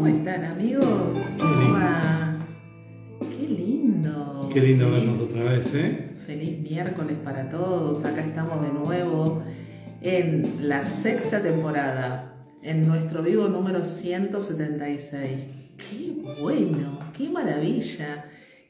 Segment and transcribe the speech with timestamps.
[0.00, 1.14] ¿Cómo están amigos?
[3.36, 4.48] Qué lindo.
[4.50, 6.14] Qué lindo Feliz- vernos otra vez, ¿eh?
[6.26, 8.02] Feliz miércoles para todos.
[8.06, 9.42] Acá estamos de nuevo
[10.00, 15.38] en la sexta temporada, en nuestro vivo número 176.
[15.76, 18.24] Qué bueno, qué maravilla.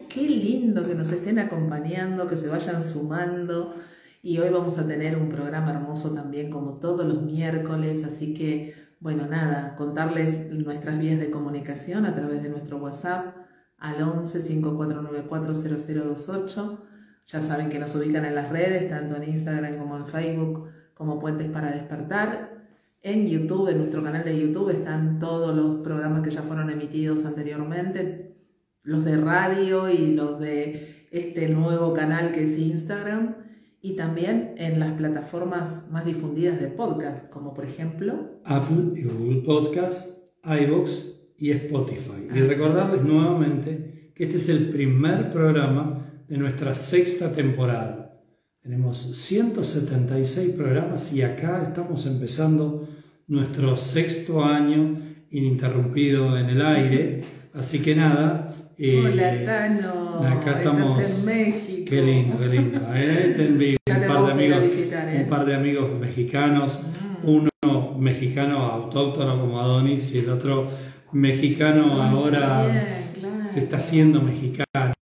[0.09, 3.73] Qué lindo que nos estén acompañando, que se vayan sumando.
[4.21, 8.90] Y hoy vamos a tener un programa hermoso también como todos los miércoles, así que
[9.01, 13.35] bueno, nada, contarles nuestras vías de comunicación a través de nuestro WhatsApp
[13.79, 16.85] al 11 5494 0028.
[17.27, 21.19] Ya saben que nos ubican en las redes, tanto en Instagram como en Facebook, como
[21.19, 22.61] Puentes para Despertar.
[23.03, 27.25] En YouTube, en nuestro canal de YouTube, están todos los programas que ya fueron emitidos
[27.25, 28.37] anteriormente,
[28.83, 33.37] los de radio y los de este nuevo canal que es Instagram,
[33.83, 39.43] y también en las plataformas más difundidas de podcast, como por ejemplo Apple y Google
[39.43, 40.91] Podcast, iVoox
[41.39, 42.29] y Spotify.
[42.35, 48.23] Y recordarles nuevamente que este es el primer programa de nuestra sexta temporada.
[48.63, 52.87] Tenemos 176 programas y acá estamos empezando
[53.27, 57.23] nuestro sexto año ininterrumpido en el aire.
[57.55, 58.55] Así que nada.
[58.83, 61.01] Eh, Hola Tano, acá estamos.
[61.01, 61.85] estás en México.
[61.87, 62.81] Qué lindo, qué lindo.
[62.95, 65.21] Eh, un par de amigos, visitar, ¿eh?
[65.23, 66.81] un par de amigos mexicanos,
[67.23, 67.51] uno
[67.99, 70.69] mexicano autóctono como Adonis y el otro
[71.13, 72.87] mexicano ahora Bien,
[73.21, 73.49] claro.
[73.53, 74.95] se está haciendo mexicano,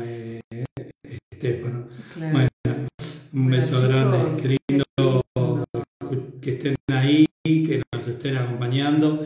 [0.00, 0.40] eh,
[1.38, 1.86] claro.
[2.32, 2.48] Bueno,
[3.32, 5.64] un Bueno, beso chicos, grande, qué lindo lindo.
[6.40, 9.22] que estén ahí, que nos estén acompañando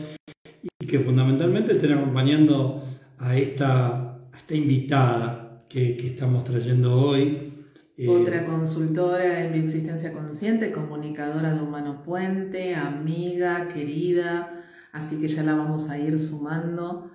[0.79, 2.83] y que fundamentalmente estén acompañando
[3.17, 7.53] a esta, a esta invitada que, que estamos trayendo hoy.
[7.97, 15.43] Eh, Otra consultora en bioexistencia consciente, comunicadora de Humano Puente, amiga, querida, así que ya
[15.43, 17.11] la vamos a ir sumando.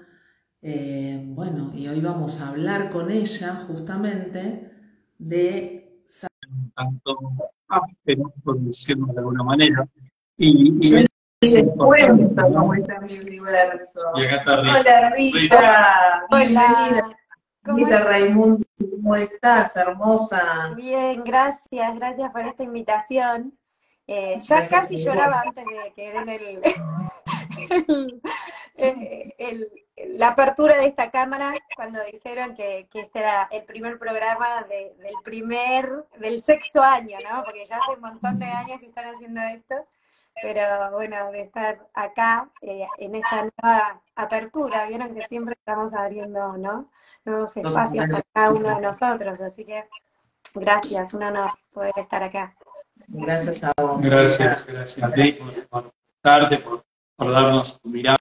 [0.61, 4.70] Eh, bueno, y hoy vamos a hablar con ella justamente
[5.18, 6.02] de
[6.74, 7.18] tanto
[7.68, 9.89] áspero, por decirlo de alguna manera.
[10.36, 11.05] Y, y
[11.51, 14.01] después mi universo.
[14.17, 14.79] Y acá está Rita.
[14.79, 17.05] Hola Rita, bienvenida.
[17.05, 17.17] Hola,
[17.64, 17.98] ¿cómo Rita?
[18.05, 19.77] Raimundo, ¿cómo estás?
[19.77, 20.73] Hermosa.
[20.77, 23.58] Bien, gracias, gracias por esta invitación.
[24.07, 28.20] Eh, ya Gracias casi lloraba antes de que den el,
[28.77, 29.69] el- el-
[30.19, 34.95] la apertura de esta cámara cuando dijeron que, que este era el primer programa de-
[34.98, 37.45] del primer, del sexto año, ¿no?
[37.45, 39.74] Porque ya hace un montón de años que están haciendo esto,
[40.41, 46.57] pero bueno, de estar acá eh, en esta nueva apertura, vieron que siempre estamos abriendo,
[46.57, 46.91] ¿no?
[47.25, 49.85] Nuevos espacios para cada uno de nosotros, así que
[50.55, 52.55] gracias, un honor poder estar acá.
[53.09, 54.01] Gracias a vos.
[54.01, 55.92] Gracias, gracias a ti por, por
[56.23, 56.85] darte, por,
[57.17, 58.19] por darnos tu mirada,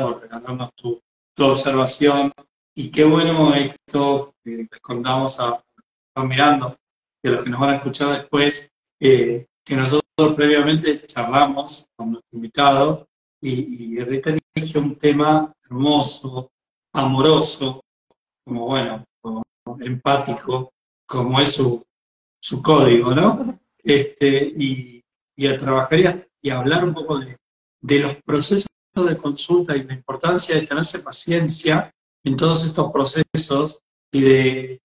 [0.00, 1.00] por regalarnos tu,
[1.34, 2.32] tu observación.
[2.74, 6.76] Y qué bueno esto que les contamos a los que están mirando
[7.22, 12.12] y a los que nos van a escuchar después, eh, que nosotros previamente charlamos con
[12.12, 13.08] nuestro invitado
[13.40, 16.50] y, y Rita eligió un tema hermoso,
[16.92, 17.82] amoroso,
[18.44, 19.42] como bueno, como
[19.80, 20.72] empático,
[21.06, 21.82] como es su,
[22.40, 23.60] su código, ¿no?
[23.82, 25.02] Este, y,
[25.36, 27.36] y a trabajar y a, y a hablar un poco de,
[27.80, 31.90] de los procesos de consulta y la importancia de tenerse paciencia
[32.24, 33.82] en todos estos procesos
[34.12, 34.82] y de,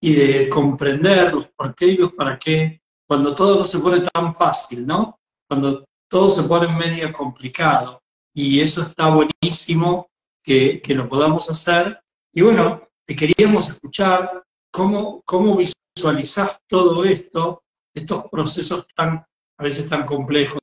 [0.00, 4.06] y de comprender los por qué y los para qué, cuando todo no se pone
[4.12, 5.18] tan fácil, ¿no?
[5.48, 8.02] Cuando todo se pone medio complicado.
[8.34, 10.08] Y eso está buenísimo
[10.42, 12.00] que, que lo podamos hacer.
[12.32, 17.62] Y bueno, te queríamos escuchar cómo, cómo visualizás todo esto,
[17.94, 19.24] estos procesos tan,
[19.58, 20.58] a veces tan complejos,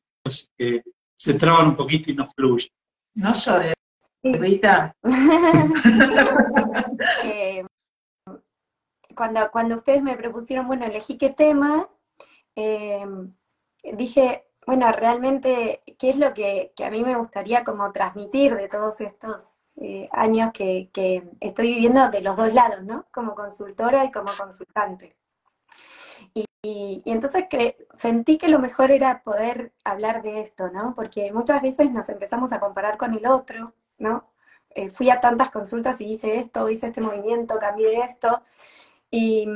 [0.57, 0.83] que
[1.15, 2.69] se traban un poquito y no fluyen.
[3.15, 3.73] No llores,
[4.23, 4.95] Rita.
[7.23, 7.65] Eh,
[9.15, 11.87] cuando, cuando ustedes me propusieron, bueno, elegí qué tema,
[12.55, 13.05] eh,
[13.93, 19.01] dije, bueno, realmente, ¿qué es lo que, a mí me gustaría como transmitir de todos
[19.01, 23.07] estos eh, años que, que estoy viviendo de los dos lados, ¿no?
[23.11, 25.15] Como consultora y como consultante.
[26.65, 27.45] Y, entonces
[27.93, 30.95] sentí que lo mejor era poder hablar de esto, ¿no?
[30.95, 34.31] Porque muchas veces nos empezamos a comparar con el otro, ¿no?
[34.69, 38.43] Eh, fui a tantas consultas y hice esto, hice este movimiento, cambié esto.
[39.15, 39.47] Y,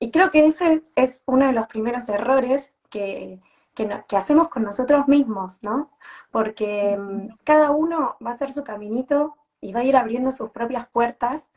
[0.00, 3.40] y creo que ese es uno de los primeros errores que,
[3.72, 5.92] que, no- que hacemos con nosotros mismos, ¿no?
[6.32, 6.98] Porque
[7.44, 11.52] cada uno va a hacer su caminito y va a ir abriendo sus propias puertas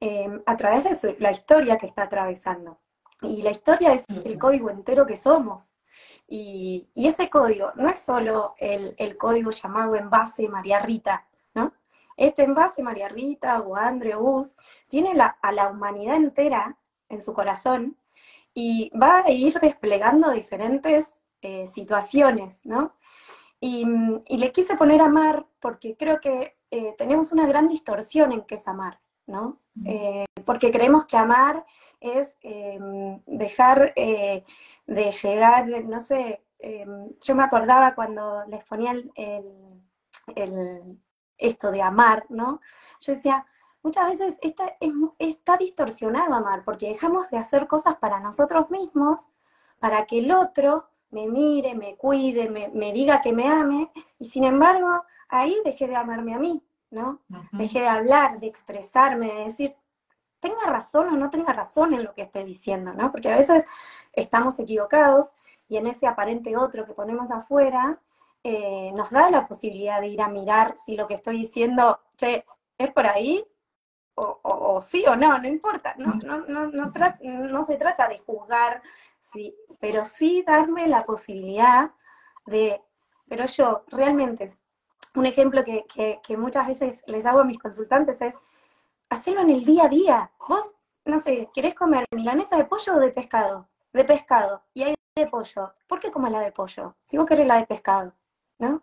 [0.00, 2.78] eh, a través de su- la historia que está atravesando.
[3.22, 5.74] Y la historia es el código entero que somos.
[6.28, 11.26] Y, y ese código no es solo el, el código llamado en base María Rita,
[11.54, 11.72] ¿no?
[12.18, 14.56] este envase, María Rita o André Bus,
[14.88, 15.12] tiene
[15.42, 16.76] a la humanidad entera
[17.08, 17.96] en su corazón
[18.54, 22.96] y va a ir desplegando diferentes eh, situaciones, ¿no?
[23.60, 28.56] Y, le quise poner amar porque creo que eh, tenemos una gran distorsión en qué
[28.56, 29.60] es amar, ¿no?
[29.84, 31.64] Eh, porque creemos que amar
[32.00, 40.98] es em, dejar de llegar, no sé, em, yo me acordaba cuando les ponía el,
[41.36, 42.60] esto de amar, ¿no?
[43.00, 43.46] Yo decía,
[43.82, 44.76] muchas veces está,
[45.18, 49.28] está distorsionado amar, porque dejamos de hacer cosas para nosotros mismos,
[49.78, 54.44] para que el otro me mire, me cuide, me, diga que me ame, y sin
[54.44, 57.20] embargo, ahí dejé de amarme a mí, ¿no?
[57.52, 59.76] Dejé de hablar, de expresarme, de decir,
[60.40, 63.10] tenga razón o no tenga razón en lo que esté diciendo, ¿no?
[63.10, 63.64] Porque a veces
[64.12, 65.34] estamos equivocados
[65.68, 68.00] y en ese aparente otro que ponemos afuera,
[68.44, 72.44] eh, nos da la posibilidad de ir a mirar si lo que estoy diciendo, che,
[72.78, 73.44] es por ahí,
[74.20, 76.92] o, sí o no, no importa, no, no, no, no,
[77.22, 78.82] no se trata de juzgar
[79.18, 81.92] sí, pero sí darme la posibilidad
[82.46, 82.80] de,
[83.28, 84.50] pero yo realmente,
[85.14, 88.34] un ejemplo que, muchas veces les hago a mis consultantes es
[89.10, 90.30] hacerlo en el día a día.
[90.48, 90.74] Vos,
[91.04, 93.68] no sé, ¿querés comer milanesa de pollo o de pescado?
[93.92, 95.74] De pescado, y hay de pollo.
[95.86, 96.94] ¿Por qué comes la de pollo?
[97.02, 98.12] Si vos querés la de pescado,
[98.58, 98.82] ¿no?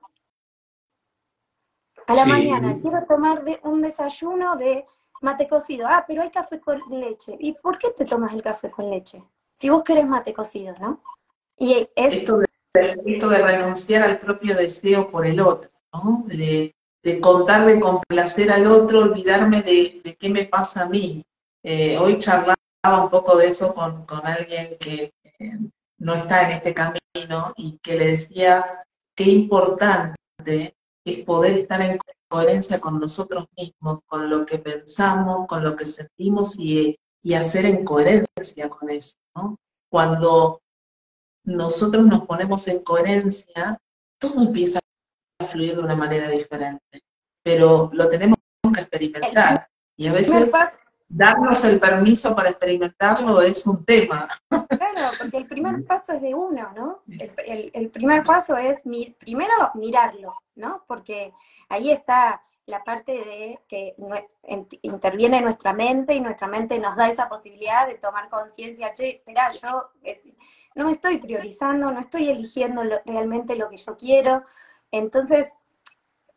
[2.08, 4.86] A la mañana quiero tomar de, un desayuno de
[5.22, 5.88] mate cocido.
[5.90, 7.36] Ah, pero hay café con leche.
[7.40, 9.24] ¿Y por qué te tomas el café con leche?
[9.56, 11.02] si vos querés mate cocido, ¿no?
[11.58, 16.26] Y esto, de, de renunciar al propio deseo por el otro, ¿no?
[16.28, 16.76] De,
[17.22, 21.26] contar, de complacer al otro, olvidarme de, qué me pasa a mí.
[21.64, 25.14] Eh, hoy charlaba un poco de eso con, alguien que
[25.98, 28.84] no está en este camino y que le decía
[29.16, 30.76] qué importante
[31.06, 31.98] es poder estar en
[32.28, 37.66] coherencia con nosotros mismos, con lo que pensamos, con lo que sentimos y, y hacer
[37.66, 39.18] en coherencia con eso.
[39.36, 39.58] ¿no?
[39.90, 40.62] Cuando
[41.44, 43.80] nosotros nos ponemos en coherencia,
[44.20, 44.80] todo empieza
[45.40, 47.04] a fluir de una manera diferente,
[47.44, 48.38] pero lo tenemos
[48.74, 49.68] que experimentar.
[49.98, 50.52] Y a veces
[51.16, 54.28] darnos el permiso para experimentarlo es un tema.
[54.50, 57.00] Claro, porque el primer paso es de uno, ¿no?
[57.46, 58.82] El, primer paso es
[59.18, 60.84] primero mirarlo, ¿no?
[60.88, 61.34] Porque
[61.70, 63.96] ahí está la parte de que
[64.82, 69.52] interviene nuestra mente y nuestra mente nos da esa posibilidad de tomar conciencia, che, espera,
[69.52, 70.22] yo eh,
[70.74, 74.44] no me estoy priorizando, no estoy eligiendo realmente lo que yo quiero.
[74.92, 75.48] Entonces,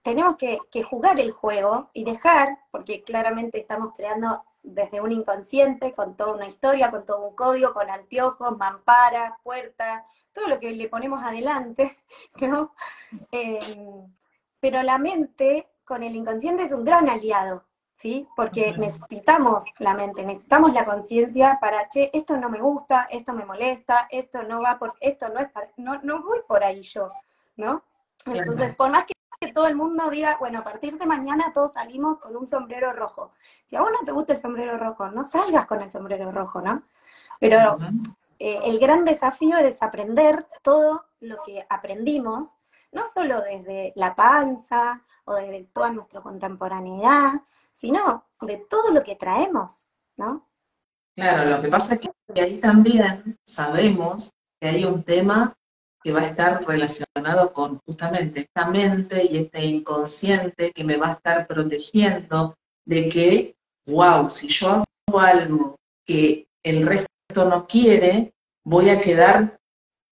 [0.02, 6.16] tenemos que, jugar el juego y dejar, porque claramente estamos creando desde un inconsciente, con
[6.16, 10.02] toda una historia, con todo un código, con anteojos, mamparas, puertas,
[10.32, 11.99] todo lo que le ponemos adelante,
[12.40, 12.75] ¿no?
[13.32, 13.58] Eh,
[14.60, 18.28] pero la mente con el inconsciente es un gran aliado, ¿sí?
[18.37, 23.44] Porque necesitamos la mente, necesitamos la conciencia para, che, esto no me gusta, esto me
[23.44, 27.11] molesta, esto no va por, esto no es para, no, no voy por ahí yo,
[27.56, 27.82] ¿no?
[28.26, 32.19] Entonces, por más que todo el mundo diga, bueno, a partir de mañana todos salimos
[32.19, 33.32] con un sombrero rojo.
[33.67, 36.61] Si a vos no te gusta el sombrero rojo, no salgas con el sombrero rojo,
[36.61, 36.82] ¿no?
[37.38, 37.79] Pero
[38.38, 42.56] eh, el gran desafío es desaprender todo lo que aprendimos,
[42.90, 47.35] no solo desde la panza o de toda nuestra contemporaneidad,
[47.71, 50.49] sino de todo lo que traemos, ¿no?
[51.14, 55.58] Claro, lo que pasa es que ahí también sabemos que hay un tema
[56.02, 61.09] que va a estar relacionado con justamente esta mente y este inconsciente que me va
[61.09, 62.55] a estar protegiendo
[62.87, 65.76] de que, wow, si yo hago algo
[66.07, 67.09] que el resto
[67.49, 68.33] no quiere,
[68.64, 69.59] voy a quedar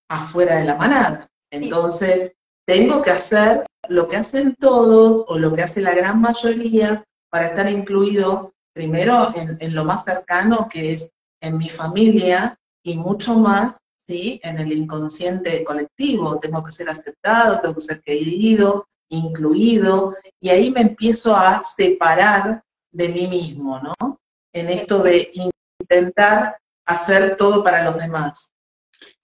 [0.09, 1.29] afuera de la manada.
[1.51, 2.33] Entonces,
[2.67, 7.47] tengo que hacer lo que hacen todos o lo que hace la gran mayoría para
[7.47, 13.79] estar incluido primero en, lo más cercano que es en mi familia y mucho más
[14.07, 14.41] ¿sí?
[14.43, 16.39] en el inconsciente colectivo.
[16.39, 22.63] Tengo que ser aceptado, tengo que ser querido, incluido, y ahí me empiezo a separar
[22.91, 24.21] de mí mismo, ¿no?
[24.53, 28.53] En esto de intentar hacer todo para los demás.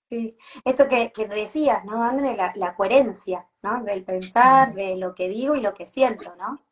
[0.09, 2.37] Sí, esto que, decías, ¿no, André?
[2.37, 3.83] La, coherencia, ¿no?
[3.83, 6.63] Del pensar, de lo que digo y lo que siento, ¿no?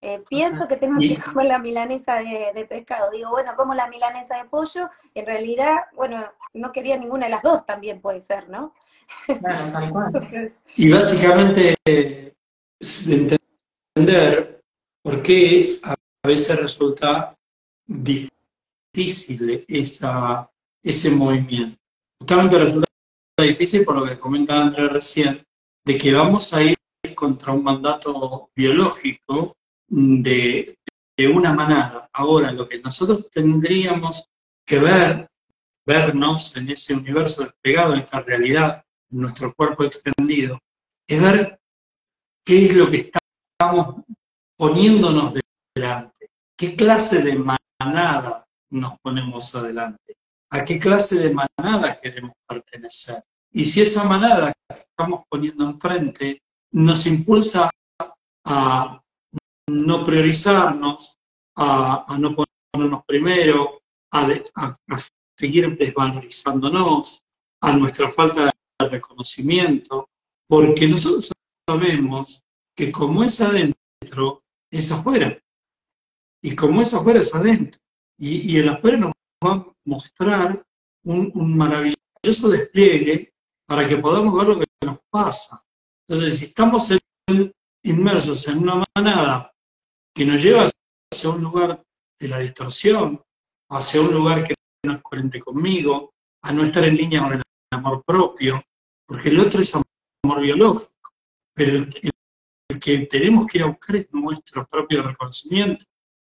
[0.00, 3.10] Eh, pienso que tengo que comer la milanesa de, pescado.
[3.10, 4.90] Digo, bueno, como la milanesa de pollo.
[5.14, 6.24] En realidad, bueno,
[6.54, 8.74] no quería ninguna de las dos, también puede ser, ¿no?
[10.76, 11.74] y básicamente
[12.78, 14.60] entender
[15.02, 17.34] por qué a veces resulta
[17.86, 20.48] difícil esa,
[20.82, 21.78] ese movimiento.
[22.20, 22.88] Justamente resulta
[23.40, 25.44] difícil por lo que comenta Andrés recién,
[25.84, 26.76] de que vamos a ir
[27.14, 29.56] contra un mandato biológico
[29.88, 30.78] de,
[31.34, 32.08] una manada.
[32.12, 34.28] Ahora, lo que nosotros tendríamos
[34.64, 35.28] que ver,
[35.86, 40.58] vernos en ese universo despegado, en esta realidad, en nuestro cuerpo extendido,
[41.06, 41.58] es ver
[42.44, 43.10] qué es lo que
[43.58, 44.04] estamos
[44.56, 45.34] poniéndonos
[45.74, 50.16] delante, qué clase de manada nos ponemos adelante,
[50.50, 53.16] a qué clase de manada queremos pertenecer.
[53.52, 56.42] Y si esa manada que estamos poniendo enfrente
[56.72, 57.70] nos impulsa
[58.44, 59.00] a
[59.68, 61.18] no priorizarnos,
[61.56, 62.34] a, no
[62.72, 63.82] ponernos primero,
[64.12, 64.28] a,
[65.38, 67.22] seguir desvalorizándonos,
[67.62, 70.08] a nuestra falta de reconocimiento,
[70.48, 71.30] porque nosotros
[71.68, 72.42] sabemos
[72.76, 75.38] que como es adentro, es afuera.
[76.42, 77.80] Y como es afuera, es adentro.
[78.18, 79.12] Y, el afuera nos
[79.44, 80.64] va a mostrar
[81.04, 83.32] un, maravilloso despliegue
[83.66, 85.60] para que podamos ver lo que nos pasa.
[86.08, 86.92] Entonces, si estamos
[87.84, 89.52] inmersos en una manada
[90.18, 91.80] que nos lleva hacia un lugar
[92.18, 93.22] de la distorsión,
[93.70, 97.42] hacia un lugar que no es coherente conmigo, a no estar en línea con el
[97.70, 98.60] amor propio,
[99.06, 100.90] porque el otro es amor biológico,
[101.54, 105.84] pero el, que tenemos que ir a buscar es nuestro propio reconocimiento.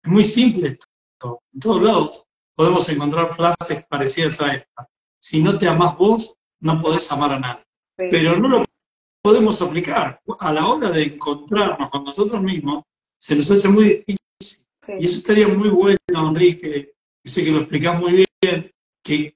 [0.04, 0.78] Es muy simple
[1.20, 1.40] esto.
[1.54, 4.86] En todos lados podemos encontrar frases parecidas a esta.
[5.18, 7.64] Si no te amas vos, no podés amar a nadie.
[7.96, 8.64] Pero no lo
[9.22, 10.20] podemos aplicar.
[10.40, 12.84] A la hora de encontrarnos con nosotros mismos,
[13.18, 14.66] se nos hace muy difícil.
[14.98, 15.98] Y eso estaría muy bueno,
[16.30, 18.72] Enrique, que sé que lo explicás muy bien,
[19.02, 19.34] que,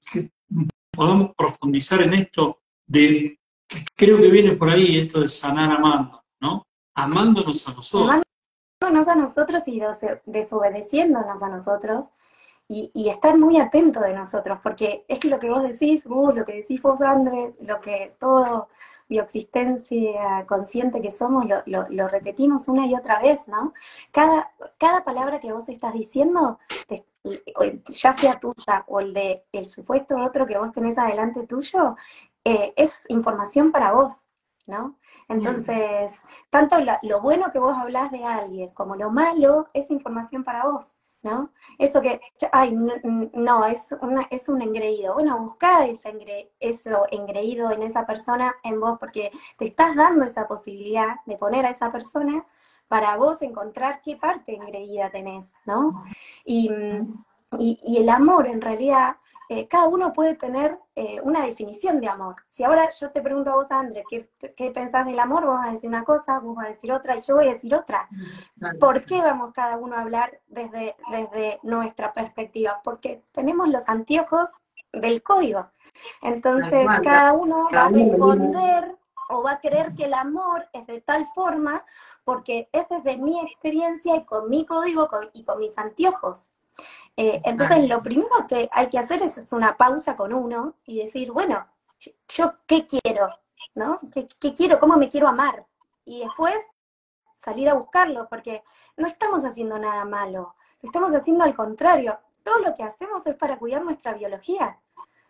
[0.91, 6.23] podamos profundizar en esto de, que creo que viene por ahí esto de sanar amando,
[6.39, 6.65] ¿no?
[6.95, 8.23] Amándonos a nosotros.
[8.79, 9.81] Amándonos a nosotros y
[10.25, 12.09] desobedeciéndonos a nosotros
[12.67, 16.53] y, estar muy atento de nosotros, porque es lo que vos decís, vos, lo que
[16.53, 18.69] decís vos, Andrés, lo que todo
[19.13, 23.73] bioexistencia consciente que somos, lo, repetimos una y otra vez, ¿no?
[24.11, 26.57] Cada, cada palabra que vos estás diciendo,
[27.87, 31.95] ya sea tuya o el de el supuesto otro que vos tenés adelante tuyo,
[32.43, 34.25] eh, es información para vos,
[34.65, 34.97] ¿no?
[35.29, 40.65] Entonces, tanto lo bueno que vos hablás de alguien como lo malo es información para
[40.65, 40.95] vos.
[41.23, 41.51] ¿No?
[41.79, 42.77] Eso que, ay,
[43.33, 45.13] no, es, una, es un engreído.
[45.15, 50.47] Bueno, busca ese eso engreído en esa persona, en vos, porque te estás dando esa
[50.47, 52.45] posibilidad de poner a esa persona
[52.87, 56.03] para vos encontrar qué parte engreída tenés, ¿no?
[56.45, 56.69] Y,
[57.57, 59.17] y el amor en realidad
[59.49, 62.35] eh, cada uno puede tener eh, una definición de amor.
[62.47, 65.45] Si ahora yo te pregunto a vos, André, ¿qué, ¿qué, pensás del amor?
[65.45, 67.53] Vos vas a decir una cosa, vos vas a decir otra y yo voy a
[67.53, 68.07] decir otra.
[68.79, 72.81] ¿Por qué vamos cada uno a hablar desde, desde nuestra perspectiva?
[72.83, 74.49] Porque tenemos los anteojos
[74.91, 75.67] del código.
[76.21, 78.97] Entonces cada uno va a responder
[79.29, 81.85] o va a creer que el amor es de tal forma
[82.23, 86.51] porque es desde mi experiencia y con mi código y con mis anteojos.
[87.15, 91.31] Eh, entonces, lo primero que hay que hacer es, una pausa con uno y decir,
[91.31, 91.67] bueno,
[92.27, 93.29] yo qué quiero,
[93.75, 93.99] ¿no?
[94.11, 94.79] ¿Qué, quiero?
[94.79, 95.65] ¿Cómo me quiero amar?
[96.05, 96.55] Y después
[97.35, 98.63] salir a buscarlo, porque
[98.97, 102.19] no estamos haciendo nada malo, lo estamos haciendo al contrario.
[102.41, 104.79] Todo lo que hacemos es para cuidar nuestra biología.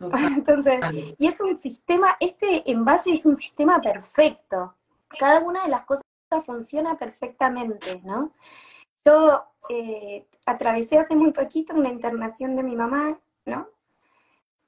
[0.00, 0.80] Entonces,
[1.18, 4.74] y es un sistema, este envase es un sistema perfecto.
[5.18, 6.04] Cada una de las cosas
[6.44, 8.32] funciona perfectamente, ¿no?
[9.04, 13.68] Yo eh, atravesé hace muy poquito una internación de mi mamá, ¿no?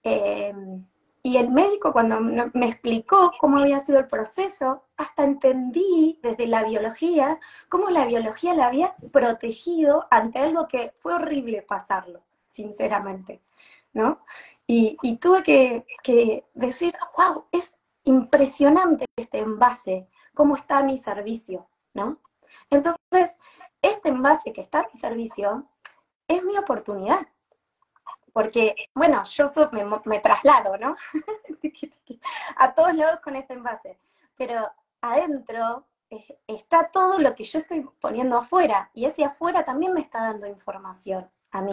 [0.03, 0.87] Em,
[1.23, 6.63] y el médico cuando me explicó cómo había sido el proceso, hasta entendí desde la
[6.63, 13.43] biología cómo la biología la había protegido ante algo que fue horrible pasarlo, sinceramente,
[13.93, 14.21] ¿no?
[14.69, 17.75] Y, tuve que, que, decir, wow, es
[18.05, 22.21] impresionante este envase, cómo está mi servicio, ¿no?
[22.71, 23.37] Entonces,
[23.87, 25.69] este envase que está a mi servicio
[26.29, 27.27] es mi oportunidad.
[28.33, 29.47] Porque, bueno, yo
[30.05, 30.95] me, traslado, ¿no?
[32.57, 33.99] a todos lados con este envase.
[34.37, 35.87] Pero adentro
[36.47, 38.91] está todo lo que yo estoy poniendo afuera.
[38.93, 41.73] Y ese afuera también me está dando información a mí.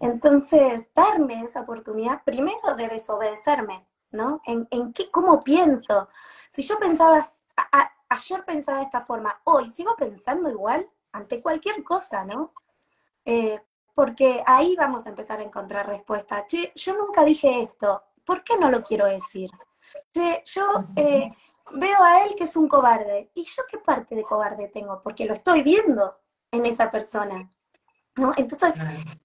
[0.00, 4.40] Entonces, darme esa oportunidad, primero de desobedecerme, ¿no?
[4.46, 6.08] En, qué, cómo pienso.
[6.48, 7.20] Si yo pensaba,
[8.08, 12.52] ayer pensaba de esta forma, hoy sigo pensando igual, ante cualquier cosa, ¿no?
[13.24, 13.60] Eh,
[13.94, 16.46] porque ahí vamos a empezar a encontrar respuesta.
[16.46, 19.50] Che, yo nunca dije esto, ¿por qué no lo quiero decir?
[20.12, 21.30] Che, yo eh,
[21.72, 25.02] veo a él que es un cobarde, ¿y yo qué parte de cobarde tengo?
[25.02, 26.18] Porque lo estoy viendo
[26.50, 27.50] en esa persona,
[28.16, 28.32] ¿no?
[28.36, 28.74] Entonces,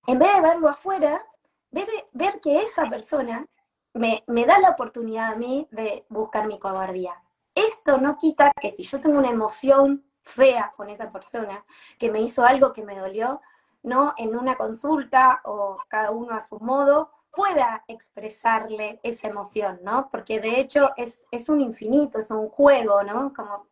[0.08, 1.26] en vez de verlo afuera,
[1.72, 3.46] ver, ver que esa persona
[3.94, 7.22] me, me da la oportunidad a mí de buscar mi cobardía.
[7.54, 11.64] Esto no quita que si yo tengo una emoción fea con esa persona,
[11.98, 13.42] que me hizo algo que me dolió,
[13.84, 14.14] ¿no?
[14.18, 20.10] En una consulta o cada uno a su modo, pueda expresarle esa emoción, ¿no?
[20.10, 23.34] Porque de hecho es, es un infinito, es un juego, ¿no?
[23.34, 23.68] Como,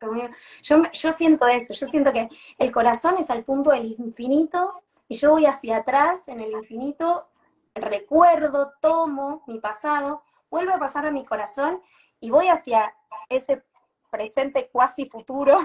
[0.61, 5.15] yo, yo siento eso, yo siento que el corazón es al punto del infinito y
[5.15, 7.29] yo voy hacia atrás en el infinito,
[7.73, 11.81] recuerdo, tomo mi pasado, vuelvo a pasar a mi corazón
[12.19, 12.93] y voy hacia
[13.29, 13.63] ese
[14.11, 15.57] presente cuasi futuro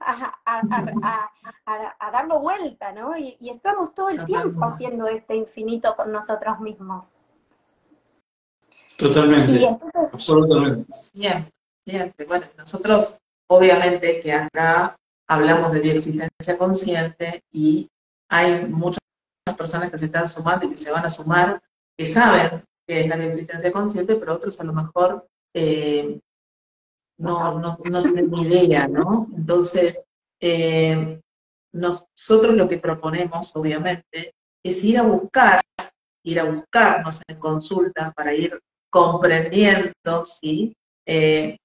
[0.00, 3.16] a, darlo vuelta, ¿no?
[3.16, 7.16] Y, estamos todo el tiempo haciendo este infinito con nosotros mismos.
[8.96, 9.78] Totalmente.
[10.12, 10.92] Absolutamente.
[11.14, 11.50] Bien,
[11.84, 12.14] bien.
[12.28, 14.96] Bueno, nosotros, obviamente, que acá
[15.28, 17.88] hablamos de bioexistencia consciente y
[18.28, 19.00] hay muchas
[19.56, 21.60] personas que se están sumando y que se van a sumar,
[21.96, 26.20] que saben que es la bioexistencia consciente, pero otros a lo mejor eh,
[27.18, 29.28] no, no, no tienen ni idea, ¿no?
[29.36, 30.00] Entonces,
[30.40, 31.20] eh,
[31.72, 35.60] nosotros lo que proponemos, obviamente, es ir a buscar,
[36.24, 38.58] ir a buscarnos en consulta para ir
[38.90, 40.74] comprendiendo, ¿sí?
[41.06, 41.56] Eh,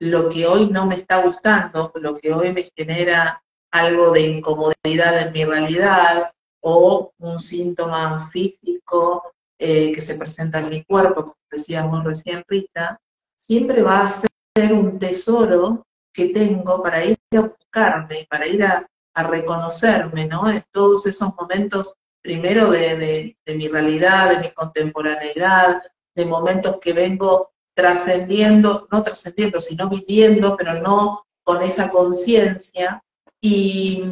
[0.00, 3.42] lo que hoy no me está gustando, lo que hoy me genera
[3.72, 6.30] algo de incomodidad en mi realidad
[6.60, 13.00] o un síntoma físico eh, que se presenta en mi cuerpo, como decíamos recién Rita,
[13.36, 14.28] siempre va a ser
[14.64, 20.50] un tesoro que tengo para ir a buscarme, para ir a, reconocerme, ¿no?
[20.50, 25.82] En todos esos momentos, primero de, mi realidad, de mi contemporaneidad,
[26.14, 33.02] de momentos que vengo trascendiendo, no trascendiendo, sino viviendo, pero no con esa conciencia,
[33.40, 34.04] y,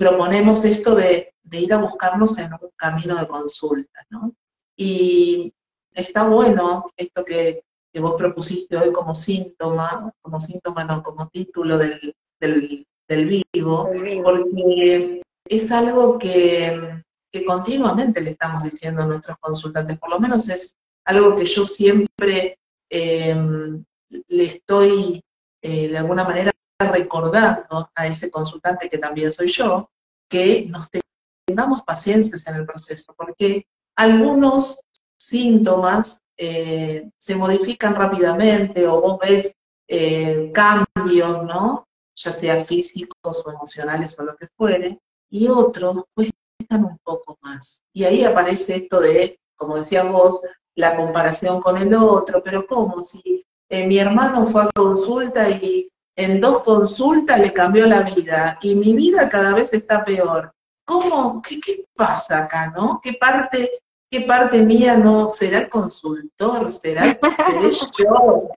[0.00, 4.34] proponemos esto de, de, ir a buscarnos en un camino de consulta, ¿no?
[4.76, 5.54] Y
[5.94, 7.62] está bueno esto que,
[7.98, 12.86] que vos propusiste hoy como síntoma, como síntoma no, como título del, del,
[13.52, 13.90] vivo,
[14.22, 17.02] porque es algo que,
[17.44, 22.56] continuamente le estamos diciendo a nuestros consultantes, por lo menos es algo que yo siempre
[22.88, 23.84] em,
[24.28, 25.20] le estoy
[25.60, 29.90] eh, de alguna manera recordando a ese consultante que también soy yo,
[30.30, 30.88] que nos
[31.44, 34.82] tengamos paciencia en el proceso, porque algunos
[35.18, 39.54] síntomas eh, se modifican rápidamente o vos ves
[39.88, 41.86] eh, cambios, ¿no?
[42.14, 44.98] Ya sea físicos o emocionales o lo que fuere,
[45.30, 47.82] y otros cuestan un poco más.
[47.92, 50.40] Y ahí aparece esto de, como decías vos,
[50.76, 53.02] la comparación con el otro, pero ¿cómo?
[53.02, 58.58] Si eh, mi hermano fue a consulta y en dos consultas le cambió la vida
[58.62, 60.52] y mi vida cada vez está peor.
[60.84, 61.42] ¿Cómo?
[61.42, 63.00] ¿Qué, qué pasa acá, no?
[63.02, 66.72] ¿Qué parte ¿Qué parte mía no será el consultor?
[66.72, 68.48] ¿Será seré yo?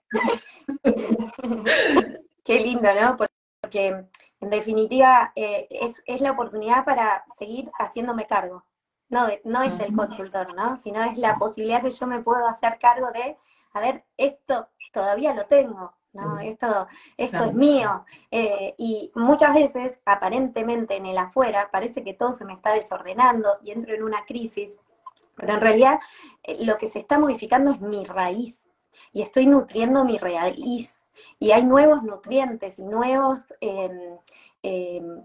[2.42, 3.18] Qué lindo, ¿no?
[3.60, 4.06] Porque
[4.40, 5.68] en definitiva eh,
[6.06, 8.64] es, la oportunidad para seguir haciéndome cargo.
[9.10, 10.76] No, no es el consultor, ¿no?
[10.76, 13.36] Sino es la posibilidad que yo me puedo hacer cargo de,
[13.74, 16.40] a ver, esto todavía lo tengo, ¿no?
[16.40, 16.86] Esto,
[17.18, 18.06] esto es mío.
[18.30, 23.50] Eh, y muchas veces, aparentemente en el afuera, parece que todo se me está desordenando
[23.62, 24.78] y entro en una crisis
[25.36, 26.00] pero en realidad
[26.42, 28.68] eh, lo que se está modificando es mi raíz
[29.12, 31.04] y estoy nutriendo mi raíz.
[31.38, 34.16] Y hay nuevos nutrientes y nuevos em,
[34.62, 35.24] em,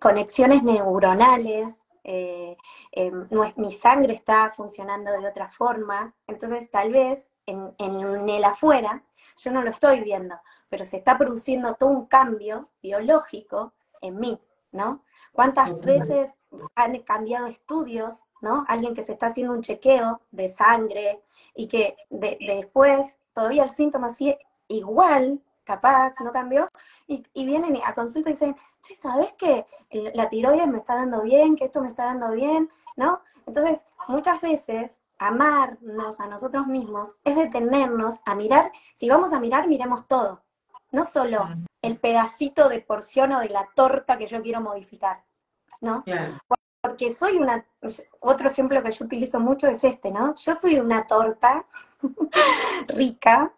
[0.00, 1.86] conexiones neuronales.
[2.04, 2.56] Eh,
[2.92, 6.14] em, mi sangre está funcionando de otra forma.
[6.26, 9.04] Entonces tal vez en, en el afuera
[9.36, 10.36] yo no lo estoy viendo,
[10.68, 14.40] pero se está produciendo todo un cambio biológico en mí,
[14.72, 15.02] ¿no?
[15.32, 16.30] ¿Cuántas veces
[16.74, 18.64] han cambiado estudios, ¿no?
[18.68, 21.22] Alguien que se está haciendo un chequeo de sangre
[21.54, 26.68] y que después todavía el síntoma sigue igual, capaz, no cambió,
[27.06, 31.56] y, vienen a consulta y dicen, che, ¿sabes que la tiroides me está dando bien,
[31.56, 33.20] que esto me está dando bien, ¿no?
[33.46, 39.68] Entonces, muchas veces amarnos a nosotros mismos es detenernos a mirar, si vamos a mirar,
[39.68, 40.42] miremos todo,
[40.92, 41.46] no solo
[41.82, 45.22] el pedacito de porción o de la torta que yo quiero modificar,
[45.80, 46.04] ¿no?
[46.82, 47.64] Porque soy una,
[48.20, 50.34] otro ejemplo que yo utilizo mucho es este, ¿no?
[50.36, 51.66] Yo soy una torta
[52.88, 53.52] rica,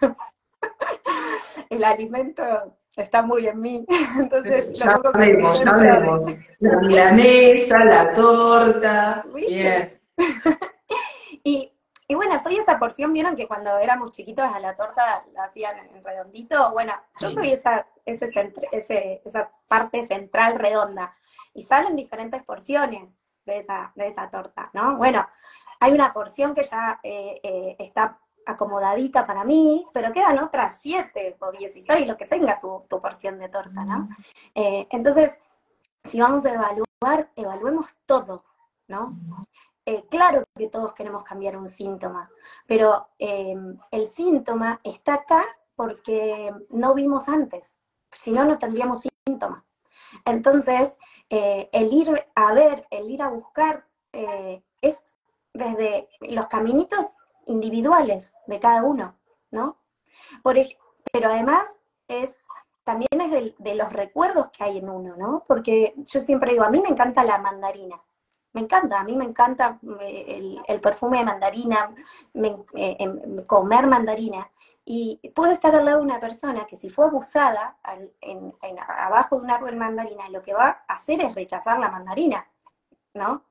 [1.70, 3.84] el alimento está muy en mí,
[4.18, 4.72] entonces...
[4.72, 5.62] Ya vemos.
[6.60, 10.00] La milanesa, la torta, bien.
[11.42, 11.72] y,
[12.06, 15.78] y bueno, soy esa porción, vieron que cuando éramos chiquitos a la torta la hacían
[15.78, 18.28] en redondito, bueno, yo soy esa, ese,
[18.72, 21.14] ese, esa parte central redonda
[21.54, 24.96] y salen diferentes porciones de esa, de esa torta, ¿no?
[24.96, 25.26] Bueno,
[25.80, 31.36] hay una porción que ya eh, eh, está acomodadita para mí, pero quedan otras 7
[31.40, 34.08] o 16, lo que tenga tu, tu porción de torta, ¿no?
[34.54, 35.38] Eh, entonces,
[36.04, 38.44] si vamos a evaluar, evaluemos todo,
[38.88, 39.16] ¿no?
[40.08, 42.30] Claro que todos queremos cambiar un síntoma,
[42.64, 43.56] pero eh,
[43.90, 47.78] el síntoma está acá porque no vimos antes,
[48.12, 49.64] si no, no tendríamos síntoma.
[50.24, 55.02] Entonces, el ir a ver, el ir a buscar, es
[55.52, 57.14] desde los caminitos
[57.46, 59.16] individuales de cada uno,
[59.50, 59.78] ¿no?
[60.42, 60.56] Por,
[61.12, 61.76] pero además
[62.08, 62.38] es
[62.84, 65.44] también es de, los recuerdos que hay en uno, ¿no?
[65.46, 68.02] Porque yo siempre digo, a mí me encanta la mandarina,
[68.52, 71.94] me encanta, a mí me encanta eh, el, perfume de mandarina,
[72.34, 74.50] eh, em, comer mandarina,
[74.92, 77.76] y puedo estar al lado de una persona que si fue abusada
[78.98, 82.44] abajo de un árbol mandarina, lo que va a hacer es rechazar la mandarina,
[83.14, 83.44] ¿no?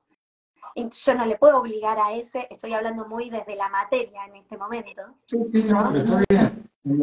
[0.76, 4.58] yo no le puedo obligar a ese, estoy hablando muy desde la materia en este
[4.58, 5.00] momento,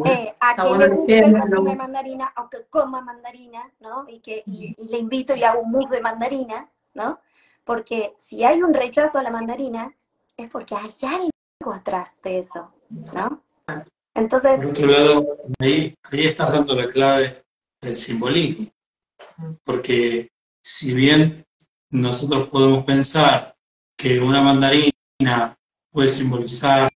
[0.04, 4.04] eh, a que le guste el perfume de mandarina, aunque coma mandarina, ¿no?
[4.08, 7.18] Y que y, le invito y le hago un mousse de mandarina, ¿no?
[7.64, 9.92] Porque si hay un rechazo a la mandarina,
[10.36, 12.72] es porque hay algo atrás de eso,
[13.14, 13.42] ¿no?
[14.14, 14.60] Entonces...
[14.60, 17.44] Por otro lado, ahí, ahí estás dando la clave
[17.80, 18.70] del simbolismo,
[19.64, 20.28] porque
[20.64, 21.44] si bien
[21.90, 23.54] nosotros podemos pensar
[23.96, 25.56] que una mandarina
[25.90, 26.90] puede simbolizar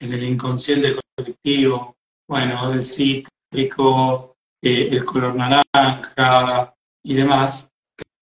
[0.00, 1.96] en el inconsciente colectivo,
[2.28, 7.70] bueno, el cítrico, eh, el color naranja y demás,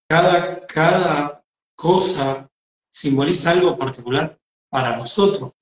[0.09, 1.43] cada, cada
[1.77, 2.49] cosa
[2.91, 4.39] simboliza algo particular
[4.71, 5.53] para nosotros.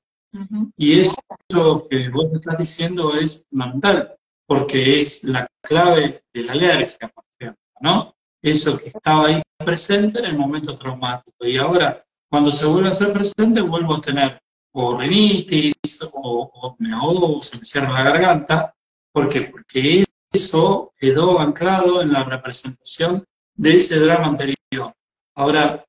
[0.76, 7.08] Y eso que vos estás diciendo es mental, porque es la clave de la alergia,
[7.08, 8.14] por ejemplo, ¿no?
[8.42, 11.46] Eso que estaba ahí presente en el momento traumático.
[11.46, 14.40] Y ahora cuando se vuelve a ser presente, vuelvo a tener
[14.72, 15.74] o rinitis,
[16.12, 18.74] o, me ahogo, o se me cierra la garganta.
[19.12, 19.42] ¿Por qué?
[19.42, 24.92] Porque eso quedó anclado en la representación de ese drama anterior.
[25.34, 25.82] Ahora,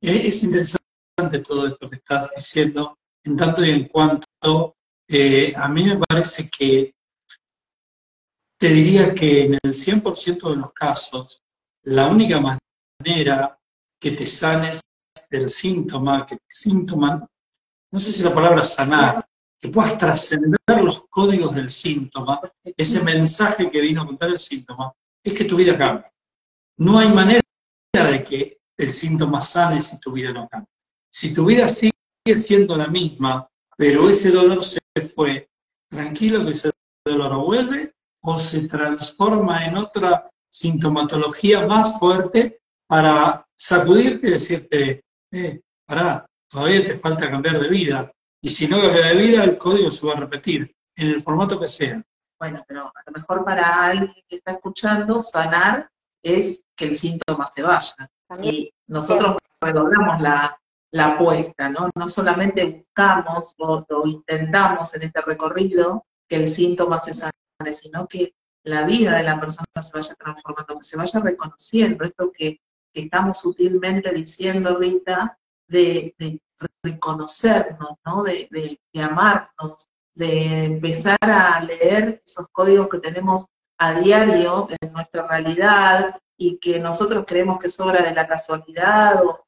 [0.00, 4.76] e, es interesante todo esto que estás diciendo, en tanto y en cuanto
[5.08, 6.94] eh, a mí me parece que
[8.58, 11.42] te diría que en el 100% de los casos,
[11.84, 13.58] la única manera
[14.00, 14.80] que te sanes
[15.30, 17.26] del síntoma, que el síntoma,
[17.92, 19.24] no sé si la palabra sanar,
[19.60, 22.40] que puedas trascender los códigos del síntoma,
[22.76, 26.10] ese mensaje que vino a contar el síntoma, es que tu vida cambie.
[26.78, 27.42] No hay manera
[27.92, 30.70] de que el síntoma sane si tu vida no cambia.
[31.10, 31.97] Si tu vida sigue
[32.36, 34.80] siendo la misma, pero ese dolor se
[35.14, 35.48] fue,
[35.88, 36.70] tranquilo que ese
[37.04, 45.60] dolor vuelve o se transforma en otra sintomatología más fuerte para sacudirte y decirte, eh,
[45.86, 48.10] pará, todavía te falta cambiar de vida.
[48.42, 51.58] Y si no cambia de vida, el código se va a repetir, en el formato
[51.60, 52.02] que sea.
[52.38, 55.90] Bueno, pero a lo mejor para alguien que está escuchando, sanar
[56.22, 57.94] es que el síntoma se vaya.
[58.42, 60.58] Y nosotros redoblamos la,
[60.92, 61.90] la apuesta, ¿no?
[61.94, 68.34] No solamente buscamos o, intentamos en este recorrido que el síntoma se sane, sino que
[68.64, 72.60] la vida de la persona se vaya transformando, que se vaya reconociendo esto que
[72.92, 76.14] que estamos sutilmente diciendo, Rita, de,
[76.82, 78.22] reconocernos, ¿no?
[78.22, 83.46] De, de, amarnos, de empezar a leer esos códigos que tenemos
[83.78, 89.22] a diario en nuestra realidad y que nosotros creemos que es obra de la casualidad
[89.24, 89.44] o,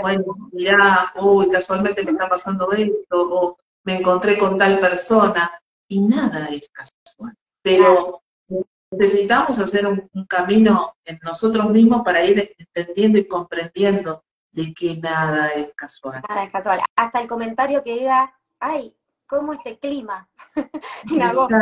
[0.00, 6.00] bueno, mirá, uy, casualmente me está pasando esto o me encontré con tal persona y
[6.00, 7.34] nada es casual.
[7.62, 8.22] Pero
[8.90, 15.48] necesitamos hacer un, camino en nosotros mismos para ir entendiendo y comprendiendo de que nada
[15.48, 16.22] es casual.
[16.28, 16.80] Nada es casual.
[16.96, 20.28] Hasta el comentario que diga, ay, ¿cómo este clima
[21.10, 21.56] en agosto?